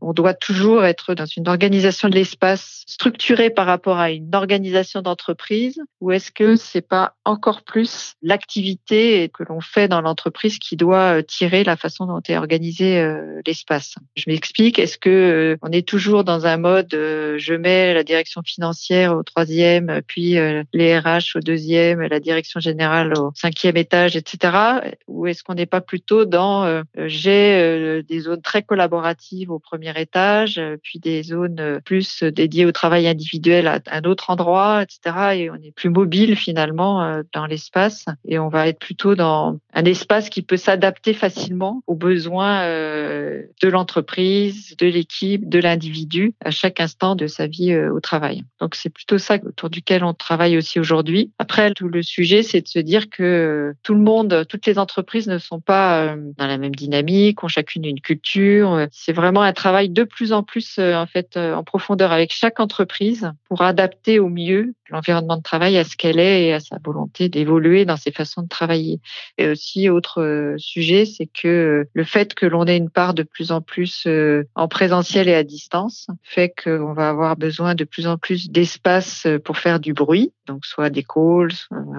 on 0.00 0.12
doit 0.12 0.34
toujours 0.34 0.84
être 0.84 1.14
dans 1.14 1.26
une 1.26 1.48
organisation 1.48 2.08
de 2.08 2.14
l'espace 2.14 2.84
structurée 2.86 3.50
par 3.50 3.66
rapport 3.66 3.98
à 3.98 4.10
une 4.10 4.34
organisation 4.34 5.02
d'entreprise, 5.02 5.80
ou 6.00 6.12
est-ce 6.12 6.30
que 6.30 6.56
c'est 6.56 6.86
pas 6.86 7.14
encore 7.24 7.62
plus 7.62 8.14
l'activité 8.22 9.30
que 9.32 9.42
l'on 9.44 9.60
fait 9.60 9.88
dans 9.88 10.00
l'entreprise 10.00 10.58
qui 10.58 10.76
doit 10.76 11.22
tirer 11.22 11.64
la 11.64 11.76
façon 11.76 12.06
dont 12.06 12.20
est 12.28 12.36
organisé 12.36 13.02
l'espace? 13.46 13.94
Je 14.16 14.24
m'explique. 14.28 14.78
Est-ce 14.78 14.98
que 14.98 15.58
on 15.62 15.70
est 15.70 15.86
toujours 15.86 16.24
dans 16.24 16.46
un 16.46 16.56
mode, 16.56 16.90
je 16.92 17.54
mets 17.54 17.94
la 17.94 18.04
direction 18.04 18.42
financière 18.44 19.16
au 19.16 19.22
troisième, 19.22 20.00
puis 20.06 20.29
euh, 20.38 20.62
les 20.72 20.98
RH 20.98 21.36
au 21.36 21.40
deuxième, 21.40 22.00
la 22.00 22.20
direction 22.20 22.60
générale 22.60 23.14
au 23.18 23.32
cinquième 23.34 23.76
étage, 23.76 24.16
etc. 24.16 24.56
Ou 25.08 25.26
est-ce 25.26 25.42
qu'on 25.42 25.54
n'est 25.54 25.66
pas 25.66 25.80
plutôt 25.80 26.24
dans 26.24 26.64
euh, 26.64 26.82
j'ai 26.96 27.60
euh, 27.60 28.02
des 28.02 28.20
zones 28.20 28.42
très 28.42 28.62
collaboratives 28.62 29.50
au 29.50 29.58
premier 29.58 29.92
étage, 30.00 30.60
puis 30.82 30.98
des 30.98 31.22
zones 31.22 31.80
plus 31.84 32.22
dédiées 32.22 32.66
au 32.66 32.72
travail 32.72 33.06
individuel 33.06 33.66
à 33.66 33.80
un 33.90 34.02
autre 34.02 34.30
endroit, 34.30 34.82
etc. 34.82 35.16
Et 35.34 35.50
on 35.50 35.56
est 35.56 35.74
plus 35.74 35.90
mobile 35.90 36.36
finalement 36.36 37.22
dans 37.32 37.46
l'espace 37.46 38.06
et 38.26 38.38
on 38.38 38.48
va 38.48 38.68
être 38.68 38.78
plutôt 38.78 39.14
dans 39.14 39.58
un 39.74 39.84
espace 39.84 40.28
qui 40.28 40.42
peut 40.42 40.56
s'adapter 40.56 41.14
facilement 41.14 41.82
aux 41.86 41.94
besoins 41.94 42.66
de 42.66 43.68
l'entreprise, 43.68 44.76
de 44.76 44.86
l'équipe, 44.86 45.48
de 45.48 45.58
l'individu 45.58 46.34
à 46.44 46.50
chaque 46.50 46.80
instant 46.80 47.14
de 47.14 47.26
sa 47.26 47.46
vie 47.46 47.76
au 47.76 48.00
travail. 48.00 48.44
Donc 48.60 48.74
c'est 48.74 48.90
plutôt 48.90 49.18
ça 49.18 49.38
autour 49.44 49.70
duquel 49.70 50.04
on 50.04 50.14
travaille 50.20 50.56
aussi 50.56 50.78
aujourd'hui. 50.78 51.32
Après, 51.38 51.72
tout 51.72 51.88
le 51.88 52.02
sujet, 52.02 52.42
c'est 52.42 52.60
de 52.60 52.68
se 52.68 52.78
dire 52.78 53.10
que 53.10 53.74
tout 53.82 53.94
le 53.94 54.00
monde, 54.00 54.44
toutes 54.48 54.66
les 54.66 54.78
entreprises 54.78 55.26
ne 55.26 55.38
sont 55.38 55.60
pas 55.60 56.04
euh, 56.04 56.16
dans 56.36 56.46
la 56.46 56.58
même 56.58 56.74
dynamique, 56.74 57.42
ont 57.42 57.48
chacune 57.48 57.84
une 57.84 58.00
culture. 58.00 58.86
C'est 58.92 59.12
vraiment 59.12 59.42
un 59.42 59.52
travail 59.52 59.88
de 59.88 60.04
plus 60.04 60.32
en 60.32 60.42
plus 60.42 60.76
euh, 60.78 60.94
en 60.94 61.06
fait 61.06 61.36
euh, 61.36 61.54
en 61.54 61.64
profondeur 61.64 62.12
avec 62.12 62.32
chaque 62.32 62.60
entreprise 62.60 63.32
pour 63.48 63.62
adapter 63.62 64.18
au 64.18 64.28
mieux 64.28 64.74
l'environnement 64.90 65.36
de 65.36 65.42
travail 65.42 65.78
à 65.78 65.84
ce 65.84 65.96
qu'elle 65.96 66.18
est 66.18 66.46
et 66.46 66.52
à 66.52 66.60
sa 66.60 66.76
volonté 66.84 67.28
d'évoluer 67.28 67.84
dans 67.84 67.96
ses 67.96 68.12
façons 68.12 68.42
de 68.42 68.48
travailler. 68.48 69.00
Et 69.38 69.48
aussi, 69.48 69.88
autre 69.88 70.56
sujet, 70.58 71.04
c'est 71.04 71.26
que 71.26 71.86
le 71.92 72.04
fait 72.04 72.34
que 72.34 72.44
l'on 72.44 72.66
ait 72.66 72.76
une 72.76 72.90
part 72.90 73.14
de 73.14 73.22
plus 73.22 73.52
en 73.52 73.60
plus 73.60 74.08
en 74.56 74.66
présentiel 74.66 75.28
et 75.28 75.34
à 75.34 75.44
distance 75.44 76.08
fait 76.24 76.52
qu'on 76.64 76.92
va 76.92 77.08
avoir 77.08 77.36
besoin 77.36 77.76
de 77.76 77.84
plus 77.84 78.08
en 78.08 78.18
plus 78.18 78.50
d'espace 78.50 79.28
pour 79.44 79.58
faire 79.58 79.78
du 79.78 79.92
bruit 79.92 80.09
donc 80.46 80.66
soit 80.66 80.90
des 80.90 81.02
calls, 81.02 81.52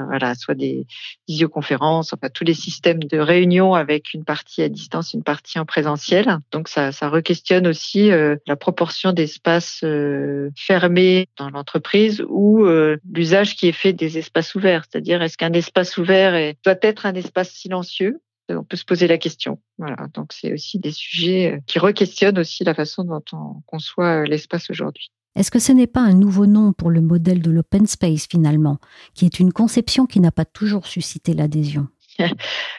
voilà, 0.07 0.35
soit 0.35 0.55
des 0.55 0.85
visioconférences, 1.27 2.13
enfin 2.13 2.29
tous 2.29 2.43
les 2.43 2.53
systèmes 2.53 3.03
de 3.03 3.17
réunion 3.17 3.73
avec 3.73 4.13
une 4.13 4.25
partie 4.25 4.61
à 4.61 4.69
distance, 4.69 5.13
une 5.13 5.23
partie 5.23 5.59
en 5.59 5.65
présentiel. 5.65 6.37
Donc 6.51 6.67
ça, 6.67 6.91
ça 6.91 7.09
re-questionne 7.09 7.67
aussi 7.67 8.11
euh, 8.11 8.35
la 8.47 8.55
proportion 8.55 9.13
d'espaces 9.13 9.81
euh, 9.83 10.49
fermés 10.57 11.29
dans 11.37 11.49
l'entreprise 11.49 12.23
ou 12.27 12.65
euh, 12.65 12.97
l'usage 13.13 13.55
qui 13.55 13.67
est 13.67 13.71
fait 13.71 13.93
des 13.93 14.17
espaces 14.17 14.55
ouverts. 14.55 14.83
C'est-à-dire 14.89 15.21
est-ce 15.21 15.37
qu'un 15.37 15.53
espace 15.53 15.97
ouvert 15.97 16.53
doit 16.65 16.79
être 16.81 17.05
un 17.05 17.15
espace 17.15 17.51
silencieux? 17.51 18.21
On 18.49 18.65
peut 18.65 18.75
se 18.75 18.83
poser 18.83 19.07
la 19.07 19.17
question. 19.17 19.59
Voilà, 19.77 20.07
donc 20.13 20.33
c'est 20.33 20.51
aussi 20.51 20.77
des 20.77 20.91
sujets 20.91 21.61
qui 21.67 21.79
requestionnent 21.79 22.39
aussi 22.39 22.65
la 22.65 22.73
façon 22.73 23.05
dont 23.05 23.23
on 23.31 23.61
conçoit 23.65 24.25
l'espace 24.25 24.69
aujourd'hui. 24.69 25.09
Est-ce 25.35 25.51
que 25.51 25.59
ce 25.59 25.71
n'est 25.71 25.87
pas 25.87 26.01
un 26.01 26.13
nouveau 26.13 26.45
nom 26.45 26.73
pour 26.73 26.89
le 26.89 27.01
modèle 27.01 27.41
de 27.41 27.51
l'open 27.51 27.87
space 27.87 28.27
finalement, 28.29 28.79
qui 29.13 29.25
est 29.25 29.39
une 29.39 29.53
conception 29.53 30.05
qui 30.05 30.19
n'a 30.19 30.31
pas 30.31 30.45
toujours 30.45 30.87
suscité 30.87 31.33
l'adhésion? 31.33 31.87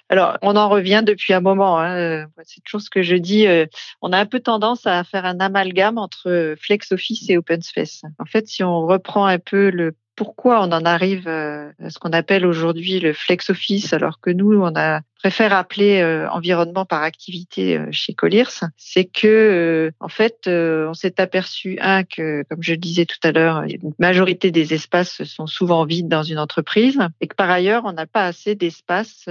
Alors, 0.08 0.36
on 0.42 0.56
en 0.56 0.68
revient 0.68 1.02
depuis 1.04 1.32
un 1.32 1.40
moment. 1.40 1.80
Hein. 1.80 2.26
C'est 2.44 2.62
toujours 2.62 2.82
ce 2.82 2.90
que 2.90 3.02
je 3.02 3.16
dis. 3.16 3.46
Euh, 3.46 3.66
on 4.02 4.12
a 4.12 4.18
un 4.18 4.26
peu 4.26 4.40
tendance 4.40 4.86
à 4.86 5.02
faire 5.04 5.24
un 5.24 5.40
amalgame 5.40 5.98
entre 5.98 6.54
flex 6.60 6.92
office 6.92 7.28
et 7.30 7.38
open 7.38 7.62
space. 7.62 8.02
En 8.18 8.26
fait, 8.26 8.46
si 8.48 8.62
on 8.62 8.86
reprend 8.86 9.26
un 9.26 9.38
peu 9.38 9.70
le 9.70 9.94
pourquoi 10.14 10.60
on 10.62 10.72
en 10.72 10.84
arrive 10.84 11.26
euh, 11.26 11.70
à 11.82 11.90
ce 11.90 11.98
qu'on 11.98 12.12
appelle 12.12 12.44
aujourd'hui 12.44 13.00
le 13.00 13.14
flex 13.14 13.48
office, 13.50 13.92
alors 13.92 14.20
que 14.20 14.30
nous, 14.30 14.60
on 14.60 14.76
a 14.76 15.00
préfère 15.22 15.52
appeler 15.52 16.00
euh, 16.00 16.28
environnement 16.30 16.84
par 16.84 17.04
activité 17.04 17.78
euh, 17.78 17.86
chez 17.92 18.12
Colliers, 18.12 18.66
c'est 18.76 19.04
que 19.04 19.92
en 20.00 20.08
fait, 20.08 20.48
on 20.48 20.94
s'est 20.94 21.20
aperçu 21.20 21.78
un 21.80 22.02
que, 22.02 22.42
comme 22.50 22.60
je 22.62 22.72
le 22.72 22.78
disais 22.78 23.06
tout 23.06 23.18
à 23.22 23.30
l'heure, 23.30 23.62
une 23.62 23.92
majorité 24.00 24.50
des 24.50 24.74
espaces 24.74 25.22
sont 25.22 25.46
souvent 25.46 25.84
vides 25.84 26.08
dans 26.08 26.24
une 26.24 26.38
entreprise, 26.38 26.98
et 27.20 27.28
que 27.28 27.36
par 27.36 27.50
ailleurs, 27.50 27.84
on 27.84 27.92
n'a 27.92 28.06
pas 28.06 28.26
assez 28.26 28.56
d'espace 28.56 29.28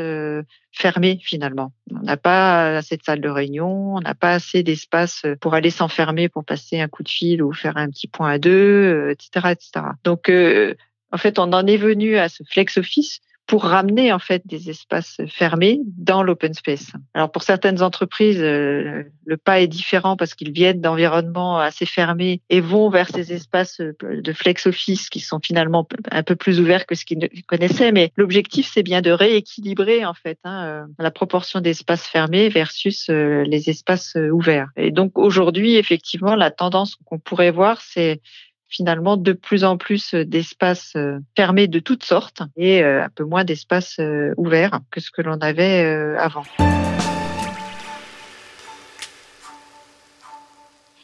fermé 0.71 1.19
finalement. 1.21 1.73
On 1.93 2.03
n'a 2.03 2.17
pas 2.17 2.77
assez 2.77 2.95
de 2.95 3.03
salles 3.03 3.21
de 3.21 3.29
réunion, 3.29 3.95
on 3.95 3.99
n'a 3.99 4.15
pas 4.15 4.31
assez 4.31 4.63
d'espace 4.63 5.25
pour 5.41 5.53
aller 5.55 5.71
s'enfermer 5.71 6.29
pour 6.29 6.45
passer 6.45 6.79
un 6.79 6.87
coup 6.87 7.03
de 7.03 7.09
fil 7.09 7.43
ou 7.43 7.51
faire 7.51 7.75
un 7.75 7.89
petit 7.89 8.07
point 8.07 8.31
à 8.31 8.37
deux, 8.37 9.09
etc., 9.11 9.49
etc. 9.51 9.85
Donc 10.03 10.31
en 11.11 11.17
fait, 11.17 11.39
on 11.39 11.51
en 11.53 11.67
est 11.67 11.77
venu 11.77 12.17
à 12.17 12.29
ce 12.29 12.43
flex 12.43 12.77
office 12.77 13.19
pour 13.47 13.65
ramener 13.65 14.13
en 14.13 14.19
fait 14.19 14.41
des 14.45 14.69
espaces 14.69 15.17
fermés 15.27 15.81
dans 15.85 16.23
l'open 16.23 16.53
space. 16.53 16.93
Alors 17.13 17.31
pour 17.31 17.43
certaines 17.43 17.81
entreprises, 17.81 18.41
euh, 18.41 19.03
le 19.25 19.37
pas 19.37 19.59
est 19.59 19.67
différent 19.67 20.15
parce 20.15 20.35
qu'ils 20.35 20.51
viennent 20.51 20.79
d'environnements 20.79 21.59
assez 21.59 21.85
fermés 21.85 22.41
et 22.49 22.61
vont 22.61 22.89
vers 22.89 23.09
ces 23.09 23.33
espaces 23.33 23.81
de 23.81 24.33
flex 24.33 24.67
office 24.67 25.09
qui 25.09 25.19
sont 25.19 25.39
finalement 25.43 25.87
un 26.11 26.23
peu 26.23 26.35
plus 26.35 26.59
ouverts 26.59 26.85
que 26.85 26.95
ce 26.95 27.03
qu'ils 27.03 27.29
connaissaient. 27.47 27.91
Mais 27.91 28.11
l'objectif, 28.15 28.69
c'est 28.73 28.83
bien 28.83 29.01
de 29.01 29.11
rééquilibrer 29.11 30.05
en 30.05 30.13
fait 30.13 30.39
hein, 30.43 30.65
euh, 30.65 30.85
la 30.99 31.11
proportion 31.11 31.59
d'espaces 31.59 32.07
fermés 32.07 32.49
versus 32.49 33.09
euh, 33.09 33.43
les 33.43 33.69
espaces 33.69 34.15
ouverts. 34.31 34.69
Et 34.77 34.91
donc 34.91 35.17
aujourd'hui, 35.17 35.75
effectivement, 35.75 36.35
la 36.35 36.51
tendance 36.51 36.95
qu'on 37.05 37.19
pourrait 37.19 37.51
voir, 37.51 37.81
c'est 37.81 38.21
finalement 38.71 39.17
de 39.17 39.33
plus 39.33 39.63
en 39.63 39.77
plus 39.77 40.15
d'espaces 40.15 40.93
euh, 40.95 41.19
fermés 41.35 41.67
de 41.67 41.79
toutes 41.79 42.03
sortes 42.03 42.41
et 42.55 42.81
euh, 42.81 43.03
un 43.03 43.09
peu 43.09 43.25
moins 43.25 43.43
d'espaces 43.43 43.99
euh, 43.99 44.33
ouverts 44.37 44.79
que 44.89 44.99
ce 44.99 45.11
que 45.11 45.21
l'on 45.21 45.37
avait 45.41 45.81
avant. 46.17 46.43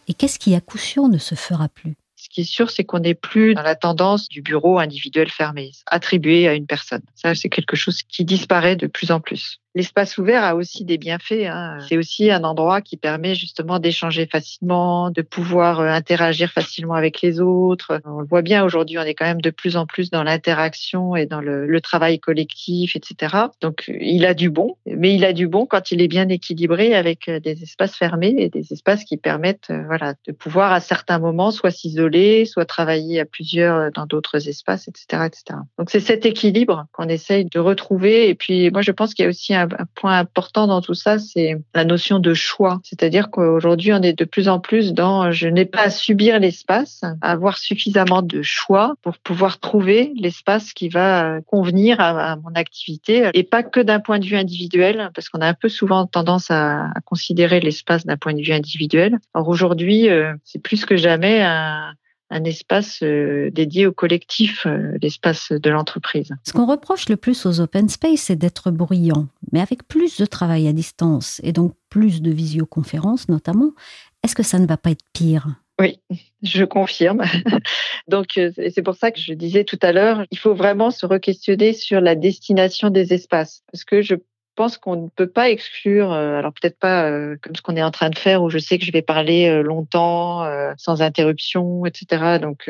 Et 0.08 0.14
qu'est-ce 0.14 0.40
qui 0.40 0.56
à 0.56 0.62
coup 0.62 0.78
sûr 0.78 1.10
ne 1.10 1.18
se 1.18 1.36
fera 1.36 1.68
plus? 1.68 1.96
Ce 2.16 2.30
qui 2.30 2.42
est 2.42 2.52
sûr, 2.52 2.72
c'est 2.72 2.84
qu'on 2.84 3.00
n'est 3.00 3.14
plus 3.14 3.54
dans 3.54 3.62
la 3.62 3.76
tendance 3.76 4.28
du 4.28 4.42
bureau 4.42 4.80
individuel 4.80 5.30
fermé, 5.30 5.72
attribué 5.86 6.48
à 6.48 6.56
une 6.56 6.66
personne. 6.66 7.04
Ça, 7.14 7.36
c'est 7.36 7.50
quelque 7.50 7.76
chose 7.76 8.02
qui 8.02 8.26
disparaît 8.26 8.76
de 8.76 8.88
plus 8.88 9.12
en 9.12 9.20
plus. 9.20 9.60
L'espace 9.78 10.18
ouvert 10.18 10.44
a 10.44 10.56
aussi 10.56 10.86
des 10.86 10.98
bienfaits. 10.98 11.46
Hein. 11.46 11.78
C'est 11.88 11.98
aussi 11.98 12.32
un 12.32 12.44
endroit 12.44 12.82
qui 12.82 12.98
permet 12.98 13.36
justement 13.36 13.78
d'échanger 13.78 14.26
facilement, 14.26 15.12
de 15.12 15.22
pouvoir 15.22 15.82
euh, 15.82 15.90
interagir 15.90 16.50
facilement 16.50 16.96
avec 16.96 17.22
les 17.22 17.40
autres. 17.40 18.02
On 18.04 18.22
le 18.22 18.26
voit 18.26 18.42
bien 18.42 18.66
aujourd'hui, 18.66 18.98
on 18.98 19.04
est 19.04 19.14
quand 19.14 19.28
même 19.28 19.40
de 19.40 19.52
plus 19.52 19.78
en 19.78 19.86
plus 19.86 20.10
dans 20.10 20.24
l'interaction 20.24 21.16
et 21.16 21.28
dans 21.28 21.42
le, 21.42 21.68
le, 21.68 21.80
travail 21.80 22.18
collectif, 22.18 22.96
etc. 22.96 23.36
Donc 23.62 23.84
il 23.88 24.26
a 24.26 24.34
du 24.34 24.50
bon, 24.50 24.78
mais 24.88 25.14
il 25.14 25.24
a 25.24 25.32
du 25.32 25.48
bon 25.48 25.68
quand 25.68 25.92
il 25.92 26.02
est 26.02 26.08
bien 26.08 26.28
équilibré 26.28 26.96
avec 26.96 27.30
euh, 27.30 27.40
des 27.40 27.62
espaces 27.62 27.96
fermés 27.96 28.34
et 28.36 28.50
des 28.50 28.74
espaces 28.74 29.04
qui 29.04 29.18
permettent, 29.18 29.70
euh, 29.70 29.84
voilà, 29.86 30.16
de 30.26 30.32
pouvoir 30.32 30.72
à 30.72 30.80
certains 30.80 31.20
moments 31.20 31.52
soit 31.52 31.70
s'isoler, 31.70 32.46
soit 32.46 32.66
travailler 32.66 33.20
à 33.20 33.26
plusieurs 33.26 33.92
dans 33.92 34.08
d'autres 34.08 34.50
espaces, 34.50 34.88
etc., 34.88 35.28
etc. 35.28 35.60
Donc 35.78 35.92
c'est 35.92 36.00
cet 36.00 36.26
équilibre 36.26 36.88
qu'on 36.94 37.10
essaye 37.10 37.46
de 37.46 37.60
retrouver. 37.60 38.28
Et 38.28 38.34
puis 38.34 38.72
moi 38.72 38.82
je 38.82 38.92
pense 38.92 39.14
qu'il 39.14 39.22
y 39.22 39.26
a 39.28 39.30
aussi 39.30 39.54
un 39.54 39.67
un 39.78 39.86
point 39.96 40.18
important 40.18 40.68
dans 40.68 40.82
tout 40.82 40.94
ça, 40.94 41.20
c'est 41.20 41.58
la 41.74 41.86
notion 41.86 42.20
de 42.20 42.34
choix. 42.34 42.80
C'est-à-dire 42.84 43.30
qu'aujourd'hui, 43.30 43.94
on 43.94 44.02
est 44.02 44.14
de 44.14 44.26
plus 44.26 44.50
en 44.50 44.60
plus 44.60 44.94
dans 44.94 45.32
je 45.32 45.48
n'ai 45.48 45.66
pas 45.66 45.84
à 45.84 45.90
subir 45.90 46.40
l'espace, 46.40 47.02
avoir 47.22 47.58
suffisamment 47.58 48.22
de 48.22 48.42
choix 48.42 48.96
pour 49.02 49.18
pouvoir 49.18 49.60
trouver 49.60 50.14
l'espace 50.16 50.74
qui 50.74 50.90
va 50.90 51.40
convenir 51.46 52.00
à, 52.00 52.36
mon 52.38 52.54
activité 52.56 53.30
et 53.34 53.44
pas 53.44 53.64
que 53.64 53.80
d'un 53.80 54.00
point 54.00 54.20
de 54.20 54.26
vue 54.26 54.38
individuel, 54.38 55.10
parce 55.14 55.30
qu'on 55.30 55.42
a 55.42 55.48
un 55.48 55.54
peu 55.54 55.70
souvent 55.70 56.06
tendance 56.06 56.52
à, 56.52 56.90
considérer 57.06 57.60
l'espace 57.60 58.06
d'un 58.06 58.18
point 58.18 58.34
de 58.34 58.42
vue 58.42 58.54
individuel. 58.54 59.20
Or 59.34 59.48
aujourd'hui, 59.48 60.10
euh, 60.10 60.34
c'est 60.44 60.62
plus 60.62 60.86
que 60.86 60.98
jamais 60.98 61.42
un 61.42 61.94
un 62.30 62.44
espace 62.44 63.00
euh, 63.04 63.50
dédié 63.52 63.88
au 63.88 63.92
collectif, 63.92 64.66
euh, 64.66 64.98
l'espace 65.02 65.52
de 65.52 65.70
l'entreprise. 65.70 66.34
Ce 66.44 66.52
qu'on 66.52 66.66
reproche 66.66 67.10
le 67.10 67.18
plus 67.18 67.46
aux 67.46 67.60
open 67.60 67.90
space, 67.90 68.22
c'est 68.22 68.36
d'être 68.36 68.72
bruyant, 68.72 69.28
mais 69.52 69.62
avec 69.62 69.88
plus 69.88 70.18
de 70.18 70.26
travail 70.26 70.68
à 70.68 70.74
distance 70.74 71.40
et 71.44 71.54
donc 71.54 71.74
plus 71.90 72.22
de 72.22 72.32
visioconférences 72.32 73.30
notamment, 73.30 73.72
est-ce 74.24 74.36
que 74.36 74.44
ça 74.44 74.60
ne 74.60 74.66
va 74.66 74.78
pas 74.78 74.92
être 74.92 75.06
pire? 75.14 75.48
Oui, 75.80 76.00
je 76.42 76.64
confirme. 76.64 77.24
Donc, 78.08 78.38
euh, 78.38 78.52
c'est 78.74 78.82
pour 78.82 78.96
ça 78.96 79.12
que 79.12 79.20
je 79.20 79.34
disais 79.34 79.64
tout 79.64 79.78
à 79.84 79.92
l'heure, 79.92 80.26
il 80.32 80.40
faut 80.40 80.56
vraiment 80.56 80.90
se 80.90 81.06
re-questionner 81.06 81.74
sur 81.74 82.02
la 82.02 82.16
destination 82.16 82.90
des 82.90 83.14
espaces. 83.14 83.62
Parce 83.72 83.84
que 83.84 84.02
je 84.02 84.16
pense 84.58 84.78
qu'on 84.78 84.96
ne 84.96 85.08
peut 85.08 85.28
pas 85.28 85.50
exclure, 85.50 86.12
euh, 86.12 86.40
alors 86.40 86.52
peut-être 86.52 86.80
pas 86.80 87.10
euh, 87.10 87.38
comme 87.42 87.56
ce 87.56 87.62
qu'on 87.62 87.78
est 87.78 87.84
en 87.84 87.92
train 87.92 88.10
de 88.10 88.18
faire, 88.18 88.42
où 88.44 88.50
je 88.50 88.58
sais 88.58 88.78
que 88.80 88.84
je 88.84 88.92
vais 88.92 89.04
parler 89.04 89.48
euh, 89.48 89.62
longtemps, 89.62 90.44
sans 90.78 91.02
interruption, 91.02 91.86
etc. 91.86 92.40
Donc 92.42 92.70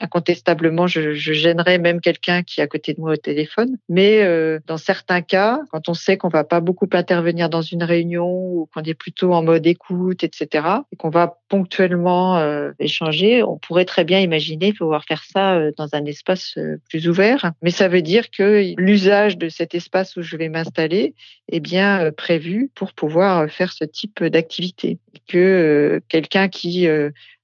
incontestablement, 0.00 0.88
je, 0.88 1.12
je 1.14 1.32
gênerais 1.32 1.78
même 1.78 2.00
quelqu'un 2.00 2.42
qui 2.42 2.60
est 2.60 2.64
à 2.64 2.66
côté 2.66 2.92
de 2.92 3.00
moi 3.00 3.12
au 3.12 3.16
téléphone. 3.16 3.76
Mais 3.88 4.26
dans 4.66 4.76
certains 4.76 5.22
cas, 5.22 5.60
quand 5.70 5.88
on 5.88 5.94
sait 5.94 6.16
qu'on 6.16 6.28
va 6.28 6.42
pas 6.42 6.60
beaucoup 6.60 6.88
intervenir 6.92 7.48
dans 7.48 7.62
une 7.62 7.84
réunion 7.84 8.28
ou 8.28 8.68
qu'on 8.74 8.82
est 8.82 8.94
plutôt 8.94 9.32
en 9.32 9.42
mode 9.42 9.66
écoute, 9.66 10.24
etc., 10.24 10.66
et 10.90 10.96
qu'on 10.96 11.10
va 11.10 11.38
ponctuellement 11.48 12.42
échanger, 12.80 13.44
on 13.44 13.58
pourrait 13.58 13.84
très 13.84 14.04
bien 14.04 14.18
imaginer 14.18 14.72
pouvoir 14.72 15.04
faire 15.04 15.22
ça 15.22 15.70
dans 15.76 15.94
un 15.94 16.04
espace 16.04 16.58
plus 16.88 17.08
ouvert. 17.08 17.52
Mais 17.62 17.70
ça 17.70 17.86
veut 17.86 18.02
dire 18.02 18.30
que 18.30 18.74
l'usage 18.76 19.38
de 19.38 19.48
cet 19.48 19.74
espace 19.74 20.16
où 20.16 20.22
je 20.22 20.36
vais 20.36 20.48
m'installer 20.48 21.14
est 21.50 21.60
bien 21.60 22.00
euh, 22.00 22.10
prévu 22.10 22.70
pour 22.74 22.92
pouvoir 22.92 23.40
euh, 23.40 23.48
faire 23.48 23.72
ce 23.72 23.84
type 23.84 24.22
d'activité. 24.22 24.98
Que 25.26 25.38
euh, 25.38 26.00
quelqu'un 26.08 26.48
qui 26.48 26.88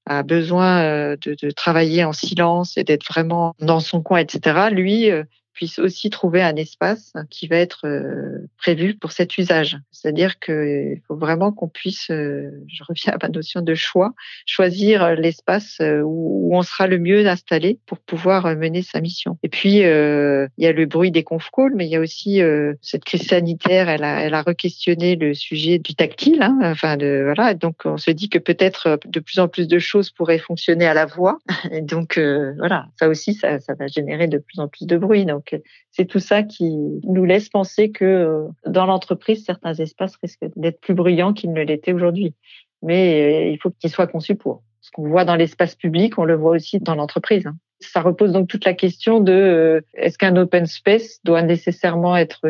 a 0.06 0.22
besoin 0.22 1.16
de, 1.16 1.50
travailler 1.50 2.04
en 2.04 2.12
silence 2.12 2.76
et 2.76 2.84
d'être 2.84 3.06
vraiment 3.06 3.54
dans 3.58 3.80
son 3.80 4.02
coin, 4.02 4.18
etc., 4.18 4.68
lui 4.70 5.10
puisse 5.54 5.78
aussi 5.78 6.10
trouver 6.10 6.42
un 6.42 6.56
espace 6.56 7.12
qui 7.30 7.46
va 7.46 7.56
être 7.56 7.86
euh, 7.86 8.46
prévu 8.58 8.94
pour 8.94 9.12
cet 9.12 9.38
usage. 9.38 9.78
C'est-à-dire 9.92 10.38
qu'il 10.38 11.00
faut 11.06 11.16
vraiment 11.16 11.52
qu'on 11.52 11.68
puisse, 11.68 12.10
euh, 12.10 12.50
je 12.68 12.82
reviens 12.86 13.14
à 13.14 13.18
ma 13.22 13.28
notion 13.28 13.62
de 13.62 13.74
choix, 13.74 14.12
choisir 14.46 15.14
l'espace 15.14 15.78
euh, 15.80 16.02
où 16.04 16.50
on 16.54 16.62
sera 16.62 16.86
le 16.86 16.98
mieux 16.98 17.26
installé 17.26 17.78
pour 17.86 17.98
pouvoir 17.98 18.54
mener 18.56 18.82
sa 18.82 19.00
mission. 19.00 19.38
Et 19.42 19.48
puis, 19.48 19.76
il 19.76 20.48
y 20.58 20.66
a 20.66 20.72
le 20.72 20.86
bruit 20.86 21.10
des 21.10 21.22
conf 21.22 21.50
calls, 21.50 21.72
mais 21.74 21.86
il 21.86 21.90
y 21.90 21.96
a 21.96 22.00
aussi 22.00 22.40
cette 22.82 23.04
crise 23.04 23.28
sanitaire, 23.28 23.88
elle 23.88 24.04
a, 24.04 24.22
elle 24.22 24.34
a 24.34 24.42
re-questionné 24.42 25.16
le 25.16 25.34
sujet 25.34 25.78
du 25.78 25.94
tactile. 25.94 26.42
Hein, 26.42 26.58
enfin, 26.62 26.96
de, 26.96 27.22
voilà. 27.24 27.54
Donc, 27.54 27.82
on 27.84 27.96
se 27.96 28.10
dit 28.10 28.28
que 28.28 28.38
peut-être 28.38 28.98
de 29.06 29.20
plus 29.20 29.38
en 29.38 29.48
plus 29.48 29.68
de 29.68 29.78
choses 29.78 30.10
pourraient 30.10 30.38
fonctionner 30.38 30.86
à 30.86 30.94
la 30.94 31.06
voix. 31.06 31.38
Et 31.70 31.80
donc, 31.80 32.18
voilà, 32.58 32.86
ça 32.98 33.08
aussi, 33.08 33.34
ça, 33.34 33.60
ça 33.60 33.74
va 33.74 33.86
générer 33.86 34.26
de 34.26 34.38
plus 34.38 34.58
en 34.58 34.68
plus 34.68 34.86
de 34.86 34.96
bruit. 34.96 35.24
Donc, 35.24 35.43
donc, 35.52 35.62
c'est 35.90 36.06
tout 36.06 36.18
ça 36.18 36.42
qui 36.42 36.76
nous 37.04 37.24
laisse 37.24 37.48
penser 37.48 37.90
que 37.90 38.04
euh, 38.04 38.48
dans 38.66 38.86
l'entreprise, 38.86 39.44
certains 39.44 39.74
espaces 39.74 40.16
risquent 40.22 40.46
d'être 40.56 40.80
plus 40.80 40.94
bruyants 40.94 41.32
qu'ils 41.32 41.52
ne 41.52 41.62
l'étaient 41.62 41.92
aujourd'hui. 41.92 42.34
Mais 42.82 43.46
euh, 43.46 43.50
il 43.50 43.58
faut 43.60 43.70
qu'ils 43.70 43.90
soient 43.90 44.06
conçus 44.06 44.36
pour. 44.36 44.62
Ce 44.80 44.90
qu'on 44.90 45.08
voit 45.08 45.24
dans 45.24 45.36
l'espace 45.36 45.74
public, 45.74 46.18
on 46.18 46.24
le 46.24 46.34
voit 46.34 46.52
aussi 46.52 46.78
dans 46.78 46.94
l'entreprise. 46.94 47.46
Hein. 47.46 47.56
Ça 47.80 48.00
repose 48.00 48.32
donc 48.32 48.48
toute 48.48 48.64
la 48.64 48.74
question 48.74 49.20
de 49.20 49.32
euh, 49.32 49.80
est-ce 49.94 50.18
qu'un 50.18 50.36
open 50.36 50.66
space 50.66 51.20
doit 51.24 51.42
nécessairement 51.42 52.16
être 52.16 52.46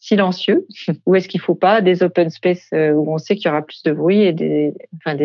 silencieux 0.00 0.66
ou 1.06 1.14
est-ce 1.14 1.28
qu'il 1.28 1.40
faut 1.40 1.54
pas 1.54 1.80
des 1.80 2.02
open 2.02 2.30
space 2.30 2.68
où 2.72 3.10
on 3.10 3.18
sait 3.18 3.36
qu'il 3.36 3.46
y 3.46 3.50
aura 3.50 3.62
plus 3.62 3.82
de 3.82 3.92
bruit 3.92 4.22
et 4.22 4.32
des 4.32 4.74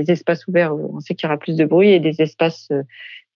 espaces 0.07 0.47
ouverts 0.47 0.73
où 0.73 0.95
on 0.95 0.99
sait 0.99 1.15
qu'il 1.15 1.27
y 1.27 1.29
aura 1.29 1.37
plus 1.37 1.57
de 1.57 1.65
bruit 1.65 1.89
et 1.89 1.99
des 1.99 2.21
espaces 2.21 2.69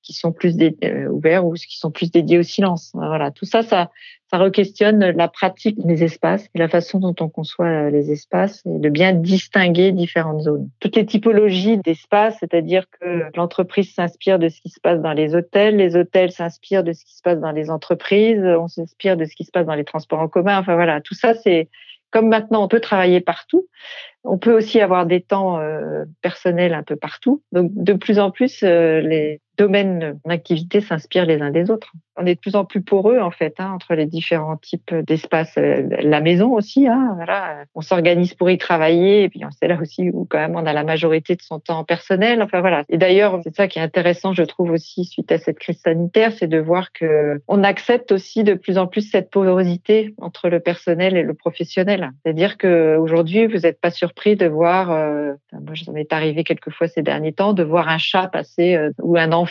qui 0.04 0.14
sont 0.14 0.32
plus 0.32 0.56
euh, 0.84 1.08
ouverts 1.08 1.46
ou 1.46 1.54
qui 1.54 1.78
sont 1.78 1.92
plus 1.92 2.12
dédiés 2.12 2.38
au 2.38 2.44
silence. 2.44 2.92
Voilà, 2.94 3.32
tout 3.32 3.46
ça, 3.46 3.64
ça, 3.64 3.90
ça 4.30 4.38
re-questionne 4.38 5.12
la 5.12 5.28
pratique 5.28 5.78
des 5.86 6.04
espaces 6.04 6.50
et 6.54 6.60
la 6.60 6.68
façon 6.68 7.00
dont 7.00 7.16
on 7.20 7.30
conçoit 7.30 7.68
euh, 7.68 7.90
les 7.90 8.12
espaces 8.12 8.62
et 8.66 8.80
de 8.80 8.90
bien 8.90 9.14
distinguer 9.14 9.92
différentes 9.92 10.42
zones. 10.42 10.70
Toutes 10.80 10.96
les 10.96 11.06
typologies 11.06 11.78
d'espaces, 11.78 12.38
c'est-à-dire 12.40 12.86
que 13.00 13.24
l'entreprise 13.36 13.94
s'inspire 13.94 14.40
de 14.40 14.50
ce 14.50 14.60
qui 14.60 14.70
se 14.70 14.80
passe 14.80 15.02
dans 15.02 15.14
les 15.14 15.36
hôtels, 15.36 15.78
les 15.78 15.96
hôtels 15.96 16.32
s'inspirent 16.32 16.84
de 16.84 16.94
ce 16.94 17.06
qui 17.06 17.16
se 17.16 17.22
passe 17.22 17.40
dans 17.40 17.52
les 17.52 17.70
entreprises, 17.70 18.44
on 18.44 18.68
s'inspire 18.68 19.18
de 19.18 19.26
ce 19.26 19.36
qui 19.36 19.46
se 19.46 19.52
passe 19.52 19.66
dans 19.66 19.76
les 19.76 19.86
transports 19.86 20.20
en 20.20 20.28
commun. 20.28 20.60
Enfin 20.60 20.76
voilà, 20.76 21.00
tout 21.00 21.16
ça, 21.16 21.34
c'est 21.34 21.70
comme 22.10 22.28
maintenant 22.28 22.64
on 22.64 22.68
peut 22.68 22.80
travailler 22.80 23.22
partout, 23.22 23.68
on 24.24 24.38
peut 24.38 24.56
aussi 24.56 24.80
avoir 24.80 25.06
des 25.06 25.22
temps 25.22 25.60
euh, 25.60 26.06
personnels 26.22 26.74
un 26.74 26.84
peu 26.84 26.96
partout. 26.96 27.42
Donc 27.52 27.72
de 27.74 27.94
plus 27.94 28.20
en 28.20 28.32
plus, 28.32 28.62
les 28.62 29.42
domaines 29.58 30.20
d'activité 30.26 30.82
s'inspirent 30.82 31.26
les 31.26 31.42
uns 31.42 31.52
des 31.52 31.70
autres. 31.70 31.92
On 32.16 32.28
est 32.28 32.36
de 32.36 32.40
plus 32.40 32.56
en 32.56 32.64
plus 32.64 32.82
poreux 32.82 33.20
en 33.20 33.32
fait 33.32 33.56
hein, 33.58 33.72
entre 33.74 33.96
les 33.96 34.06
différents 34.06 34.58
types 34.58 34.94
d'espaces. 34.94 35.58
Euh, 35.58 35.88
la 36.02 36.22
maison 36.22 36.54
aussi, 36.54 36.88
hein, 36.88 37.14
voilà, 37.16 37.64
on 37.74 37.82
s'organise 37.82 38.36
pour 38.36 38.52
y 38.52 38.58
travailler 38.58 39.24
et 39.24 39.30
puis 39.30 39.42
c'est 39.60 39.68
là 39.68 39.80
aussi 39.82 40.12
où 40.12 40.26
quand 40.26 40.38
même 40.38 40.56
on 40.56 40.66
a 40.66 40.74
la 40.74 40.84
majorité 40.84 41.36
de 41.36 41.42
son 41.42 41.60
temps 41.60 41.84
personnel. 41.84 42.42
Enfin 42.42 42.62
voilà. 42.62 42.84
Et 42.90 42.98
d'ailleurs, 42.98 43.40
c'est 43.44 43.56
ça 43.56 43.68
qui 43.68 43.80
est 43.80 43.82
intéressant, 43.82 44.34
je 44.34 44.44
trouve 44.44 44.72
aussi 44.72 45.06
suite 45.06 45.32
à 45.32 45.40
cette 45.40 45.58
crise 45.58 45.80
sanitaire, 45.80 46.34
c'est 46.34 46.48
de 46.48 46.60
voir 46.60 46.92
que 46.92 47.42
on 47.48 47.64
accepte 47.64 48.12
aussi 48.12 48.44
de 48.44 48.54
plus 48.54 48.78
en 48.78 48.86
plus 48.86 49.10
cette 49.10 49.32
porosité 49.32 50.14
entre 50.20 50.50
le 50.50 50.60
personnel 50.60 51.18
et 51.18 51.24
le 51.24 51.34
professionnel. 51.34 52.12
C'est-à-dire 52.24 52.58
que 52.58 52.98
aujourd'hui, 52.98 53.48
vous 53.48 53.60
n'êtes 53.60 53.82
pas 53.82 53.92
surpris 53.92 54.36
de 54.36 54.46
voir, 54.46 54.92
euh, 54.92 55.34
moi 55.52 55.74
ça 55.76 55.92
m'est 55.92 56.14
arrivé 56.14 56.44
quelquefois 56.44 56.88
ces 56.88 57.02
derniers 57.02 57.34
temps, 57.34 57.54
de 57.54 57.64
voir 57.64 57.88
un 57.88 57.98
chat 57.98 58.28
passer 58.28 58.76
euh, 58.76 58.92
ou 59.02 59.18
un 59.18 59.32
enfant 59.32 59.43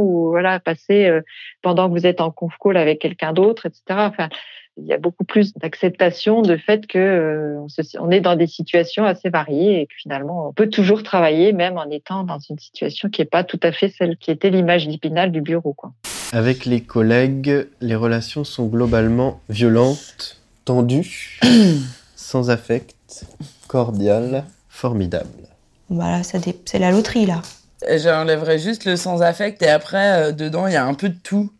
ou 0.00 0.30
voilà 0.30 0.60
passer 0.60 1.06
euh, 1.06 1.22
pendant 1.62 1.88
que 1.88 1.98
vous 1.98 2.06
êtes 2.06 2.20
en 2.20 2.30
conf 2.30 2.54
call 2.60 2.76
avec 2.76 3.00
quelqu'un 3.00 3.32
d'autre, 3.32 3.66
etc. 3.66 3.82
Enfin, 3.90 4.28
il 4.76 4.86
y 4.86 4.92
a 4.92 4.98
beaucoup 4.98 5.24
plus 5.24 5.54
d'acceptation 5.54 6.42
de 6.42 6.56
fait 6.56 6.86
que 6.86 6.98
euh, 6.98 7.66
on, 7.98 8.10
est 8.10 8.20
dans 8.20 8.36
des 8.36 8.46
situations 8.46 9.04
assez 9.04 9.28
variées 9.28 9.80
et 9.80 9.86
que 9.86 9.94
finalement 9.96 10.48
on 10.48 10.52
peut 10.52 10.68
toujours 10.68 11.02
travailler 11.02 11.52
même 11.52 11.78
en 11.78 11.90
étant 11.90 12.22
dans 12.22 12.38
une 12.38 12.58
situation 12.58 13.08
qui 13.08 13.20
n'est 13.20 13.26
pas 13.26 13.44
tout 13.44 13.60
à 13.62 13.72
fait 13.72 13.88
celle 13.88 14.16
qui 14.16 14.30
était 14.30 14.50
l'image 14.50 14.86
d'Ipinal 14.86 15.32
du 15.32 15.40
bureau. 15.40 15.72
Quoi. 15.72 15.92
Avec 16.32 16.64
les 16.64 16.80
collègues, 16.80 17.66
les 17.80 17.94
relations 17.96 18.44
sont 18.44 18.66
globalement 18.66 19.40
violentes, 19.48 20.40
tendues, 20.64 21.40
sans 22.16 22.50
affect, 22.50 23.26
cordiales, 23.66 24.44
formidables. 24.68 25.48
Voilà, 25.90 26.22
c'est 26.22 26.78
la 26.78 26.90
loterie 26.90 27.26
là. 27.26 27.42
J'enlèverais 27.86 28.58
juste 28.58 28.84
le 28.84 28.96
sans 28.96 29.22
affect 29.22 29.62
et 29.62 29.68
après, 29.68 30.30
euh, 30.30 30.32
dedans, 30.32 30.66
il 30.66 30.72
y 30.72 30.76
a 30.76 30.84
un 30.84 30.94
peu 30.94 31.08
de 31.08 31.18
tout. 31.22 31.50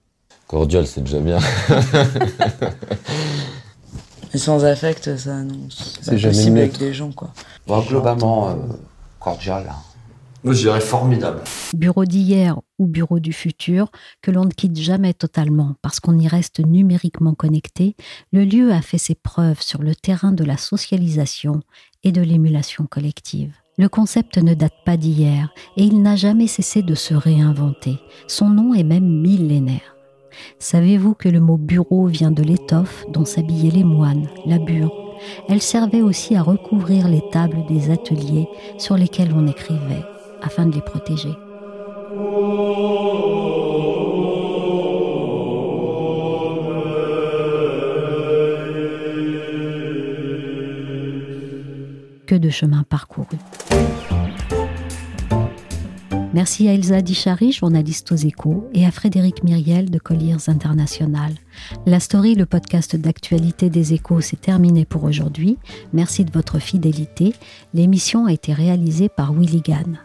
Cordial, 0.46 0.86
c'est 0.86 1.02
déjà 1.02 1.20
bien. 1.20 1.38
Et 4.34 4.38
sans 4.38 4.64
affect, 4.64 5.16
ça, 5.16 5.42
non. 5.42 5.68
C'est 5.70 6.18
jamais 6.18 6.60
avec 6.60 6.78
les 6.78 6.92
gens, 6.92 7.12
quoi. 7.12 7.32
globalement, 7.88 8.50
euh, 8.50 8.54
cordial. 9.20 9.66
Hein. 9.70 9.76
Moi, 10.44 10.54
je 10.54 10.60
dirais 10.60 10.80
formidable. 10.80 11.40
Bureau 11.74 12.04
d'hier 12.04 12.60
ou 12.78 12.86
bureau 12.86 13.18
du 13.18 13.32
futur, 13.32 13.90
que 14.22 14.30
l'on 14.30 14.44
ne 14.44 14.50
quitte 14.50 14.78
jamais 14.78 15.12
totalement 15.12 15.74
parce 15.82 15.98
qu'on 15.98 16.18
y 16.18 16.28
reste 16.28 16.60
numériquement 16.60 17.34
connecté, 17.34 17.96
le 18.32 18.44
lieu 18.44 18.72
a 18.72 18.80
fait 18.80 18.98
ses 18.98 19.14
preuves 19.14 19.60
sur 19.60 19.82
le 19.82 19.94
terrain 19.94 20.32
de 20.32 20.44
la 20.44 20.56
socialisation 20.56 21.60
et 22.04 22.12
de 22.12 22.22
l'émulation 22.22 22.86
collective. 22.86 23.52
Le 23.80 23.88
concept 23.88 24.38
ne 24.38 24.54
date 24.54 24.74
pas 24.84 24.96
d'hier 24.96 25.50
et 25.76 25.84
il 25.84 26.02
n'a 26.02 26.16
jamais 26.16 26.48
cessé 26.48 26.82
de 26.82 26.96
se 26.96 27.14
réinventer. 27.14 28.00
Son 28.26 28.48
nom 28.48 28.74
est 28.74 28.82
même 28.82 29.06
millénaire. 29.06 29.94
Savez-vous 30.58 31.14
que 31.14 31.28
le 31.28 31.38
mot 31.38 31.56
bureau 31.56 32.06
vient 32.06 32.32
de 32.32 32.42
l'étoffe 32.42 33.04
dont 33.12 33.24
s'habillaient 33.24 33.70
les 33.70 33.84
moines, 33.84 34.26
la 34.46 34.58
bure? 34.58 34.92
Elle 35.48 35.62
servait 35.62 36.02
aussi 36.02 36.34
à 36.34 36.42
recouvrir 36.42 37.06
les 37.06 37.22
tables 37.30 37.66
des 37.68 37.92
ateliers 37.92 38.48
sur 38.78 38.96
lesquels 38.96 39.32
on 39.32 39.46
écrivait, 39.46 40.04
afin 40.42 40.66
de 40.66 40.74
les 40.74 40.80
protéger. 40.80 41.30
Que 52.26 52.34
de 52.34 52.50
chemin 52.50 52.82
parcouru. 52.82 53.38
Merci 56.34 56.68
à 56.68 56.74
Elsa 56.74 57.00
Dichary, 57.00 57.52
journaliste 57.52 58.12
aux 58.12 58.16
échos, 58.16 58.68
et 58.74 58.84
à 58.84 58.90
Frédéric 58.90 59.42
Myriel 59.44 59.90
de 59.90 59.98
Colliers 59.98 60.48
International. 60.48 61.32
La 61.86 62.00
story, 62.00 62.34
le 62.34 62.44
podcast 62.44 62.96
d'actualité 62.96 63.70
des 63.70 63.94
échos, 63.94 64.20
s'est 64.20 64.36
terminé 64.36 64.84
pour 64.84 65.04
aujourd'hui. 65.04 65.56
Merci 65.94 66.26
de 66.26 66.30
votre 66.30 66.58
fidélité. 66.58 67.32
L'émission 67.72 68.26
a 68.26 68.32
été 68.32 68.52
réalisée 68.52 69.08
par 69.08 69.32
Willy 69.32 69.62
Gann. 69.62 69.98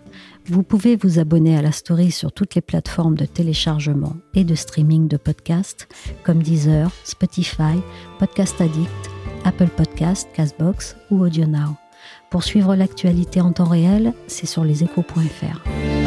Vous 0.45 0.63
pouvez 0.63 0.95
vous 0.95 1.19
abonner 1.19 1.57
à 1.57 1.61
la 1.61 1.73
story 1.73 2.11
sur 2.11 2.31
toutes 2.31 2.55
les 2.55 2.61
plateformes 2.61 3.15
de 3.15 3.25
téléchargement 3.25 4.15
et 4.33 4.45
de 4.45 4.55
streaming 4.55 5.09
de 5.09 5.17
podcasts 5.17 5.89
comme 6.23 6.41
Deezer, 6.41 6.89
Spotify, 7.03 7.79
Podcast 8.19 8.59
Addict, 8.61 9.09
Apple 9.43 9.69
Podcast, 9.75 10.29
Castbox 10.33 10.95
ou 11.11 11.21
AudioNow. 11.21 11.75
Pour 12.29 12.43
suivre 12.43 12.75
l'actualité 12.75 13.41
en 13.41 13.51
temps 13.51 13.63
réel, 13.65 14.13
c'est 14.27 14.47
sur 14.47 14.63
leséchos.fr. 14.63 16.02